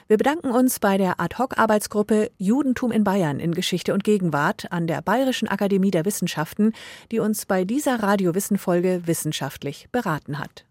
Wir 0.09 0.17
bedanken 0.17 0.51
uns 0.51 0.81
bei 0.81 0.97
der 0.97 1.21
Ad-Hoc-Arbeitsgruppe 1.21 2.31
Judentum 2.39 2.93
in 2.93 3.05
Bayern 3.05 3.41
in 3.41 3.53
Geschichte 3.53 3.93
und 3.93 4.05
Gegenwart 4.05 4.73
an 4.73 4.87
der 4.87 5.03
Bayerischen 5.03 5.49
Akademie 5.49 5.91
der 5.91 6.07
Wissenschaften, 6.07 6.73
die 7.13 7.19
uns 7.19 7.45
bei 7.45 7.67
dieser 7.67 8.03
Radiowissen-Folge 8.03 9.03
wissenschaftlich 9.05 9.89
beraten 9.93 10.39
hat. 10.39 10.65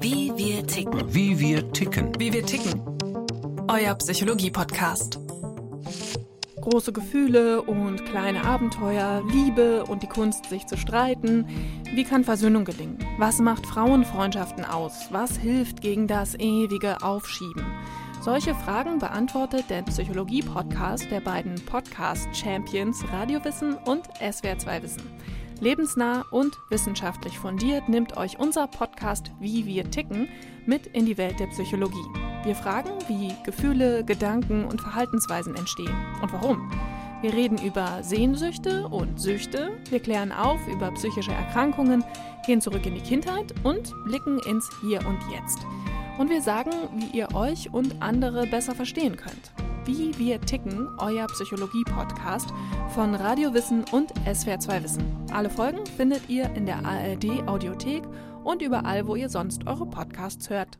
Wie 0.00 0.32
wir 0.36 0.66
ticken. 0.66 1.14
Wie 1.14 1.38
wir 1.38 1.70
ticken. 1.72 2.18
Wie 2.18 2.32
wir 2.32 2.44
ticken. 2.44 2.82
Euer 3.68 3.94
Psychologie-Podcast 3.94 5.20
große 6.68 6.92
Gefühle 6.92 7.62
und 7.62 8.04
kleine 8.04 8.44
Abenteuer, 8.44 9.22
Liebe 9.32 9.84
und 9.84 10.02
die 10.02 10.06
Kunst, 10.06 10.46
sich 10.46 10.66
zu 10.66 10.76
streiten. 10.76 11.46
Wie 11.94 12.04
kann 12.04 12.24
Versöhnung 12.24 12.64
gelingen? 12.64 12.98
Was 13.16 13.38
macht 13.38 13.64
Frauenfreundschaften 13.66 14.64
aus? 14.64 15.08
Was 15.10 15.36
hilft 15.38 15.80
gegen 15.80 16.06
das 16.06 16.34
ewige 16.34 17.02
Aufschieben? 17.02 17.64
Solche 18.20 18.54
Fragen 18.54 18.98
beantwortet 18.98 19.64
der 19.70 19.82
Psychologie-Podcast 19.82 21.10
der 21.10 21.20
beiden 21.20 21.54
Podcast-Champions 21.64 23.02
Radiowissen 23.12 23.74
und 23.74 24.06
SWR2 24.20 24.82
Wissen. 24.82 25.02
Lebensnah 25.60 26.24
und 26.30 26.54
wissenschaftlich 26.68 27.38
fundiert 27.38 27.88
nimmt 27.88 28.16
euch 28.16 28.38
unser 28.38 28.66
Podcast 28.66 29.32
Wie 29.40 29.64
wir 29.64 29.90
ticken 29.90 30.28
mit 30.66 30.86
in 30.88 31.06
die 31.06 31.16
Welt 31.16 31.40
der 31.40 31.46
Psychologie. 31.46 32.27
Wir 32.48 32.54
fragen, 32.54 32.92
wie 33.08 33.34
Gefühle, 33.44 34.02
Gedanken 34.04 34.64
und 34.64 34.80
Verhaltensweisen 34.80 35.54
entstehen 35.54 35.94
und 36.22 36.32
warum. 36.32 36.72
Wir 37.20 37.34
reden 37.34 37.58
über 37.58 38.02
Sehnsüchte 38.02 38.88
und 38.88 39.20
Süchte, 39.20 39.72
wir 39.90 40.00
klären 40.00 40.32
auf 40.32 40.58
über 40.66 40.90
psychische 40.92 41.32
Erkrankungen, 41.32 42.02
gehen 42.46 42.62
zurück 42.62 42.86
in 42.86 42.94
die 42.94 43.02
Kindheit 43.02 43.52
und 43.64 43.92
blicken 44.06 44.38
ins 44.46 44.66
Hier 44.80 45.06
und 45.06 45.18
Jetzt. 45.30 45.58
Und 46.16 46.30
wir 46.30 46.40
sagen, 46.40 46.70
wie 46.96 47.18
ihr 47.18 47.34
euch 47.34 47.70
und 47.70 48.00
andere 48.00 48.46
besser 48.46 48.74
verstehen 48.74 49.18
könnt. 49.18 49.52
Wie 49.84 50.18
wir 50.18 50.40
ticken, 50.40 50.88
euer 51.00 51.26
Psychologie-Podcast 51.26 52.48
von 52.94 53.14
Radio 53.14 53.52
Wissen 53.52 53.84
und 53.92 54.10
SWR2 54.24 54.84
Wissen. 54.84 55.04
Alle 55.34 55.50
Folgen 55.50 55.84
findet 55.98 56.30
ihr 56.30 56.50
in 56.54 56.64
der 56.64 56.82
ARD 56.82 57.46
Audiothek 57.46 58.04
und 58.42 58.62
überall, 58.62 59.06
wo 59.06 59.16
ihr 59.16 59.28
sonst 59.28 59.66
eure 59.66 59.84
Podcasts 59.84 60.48
hört. 60.48 60.78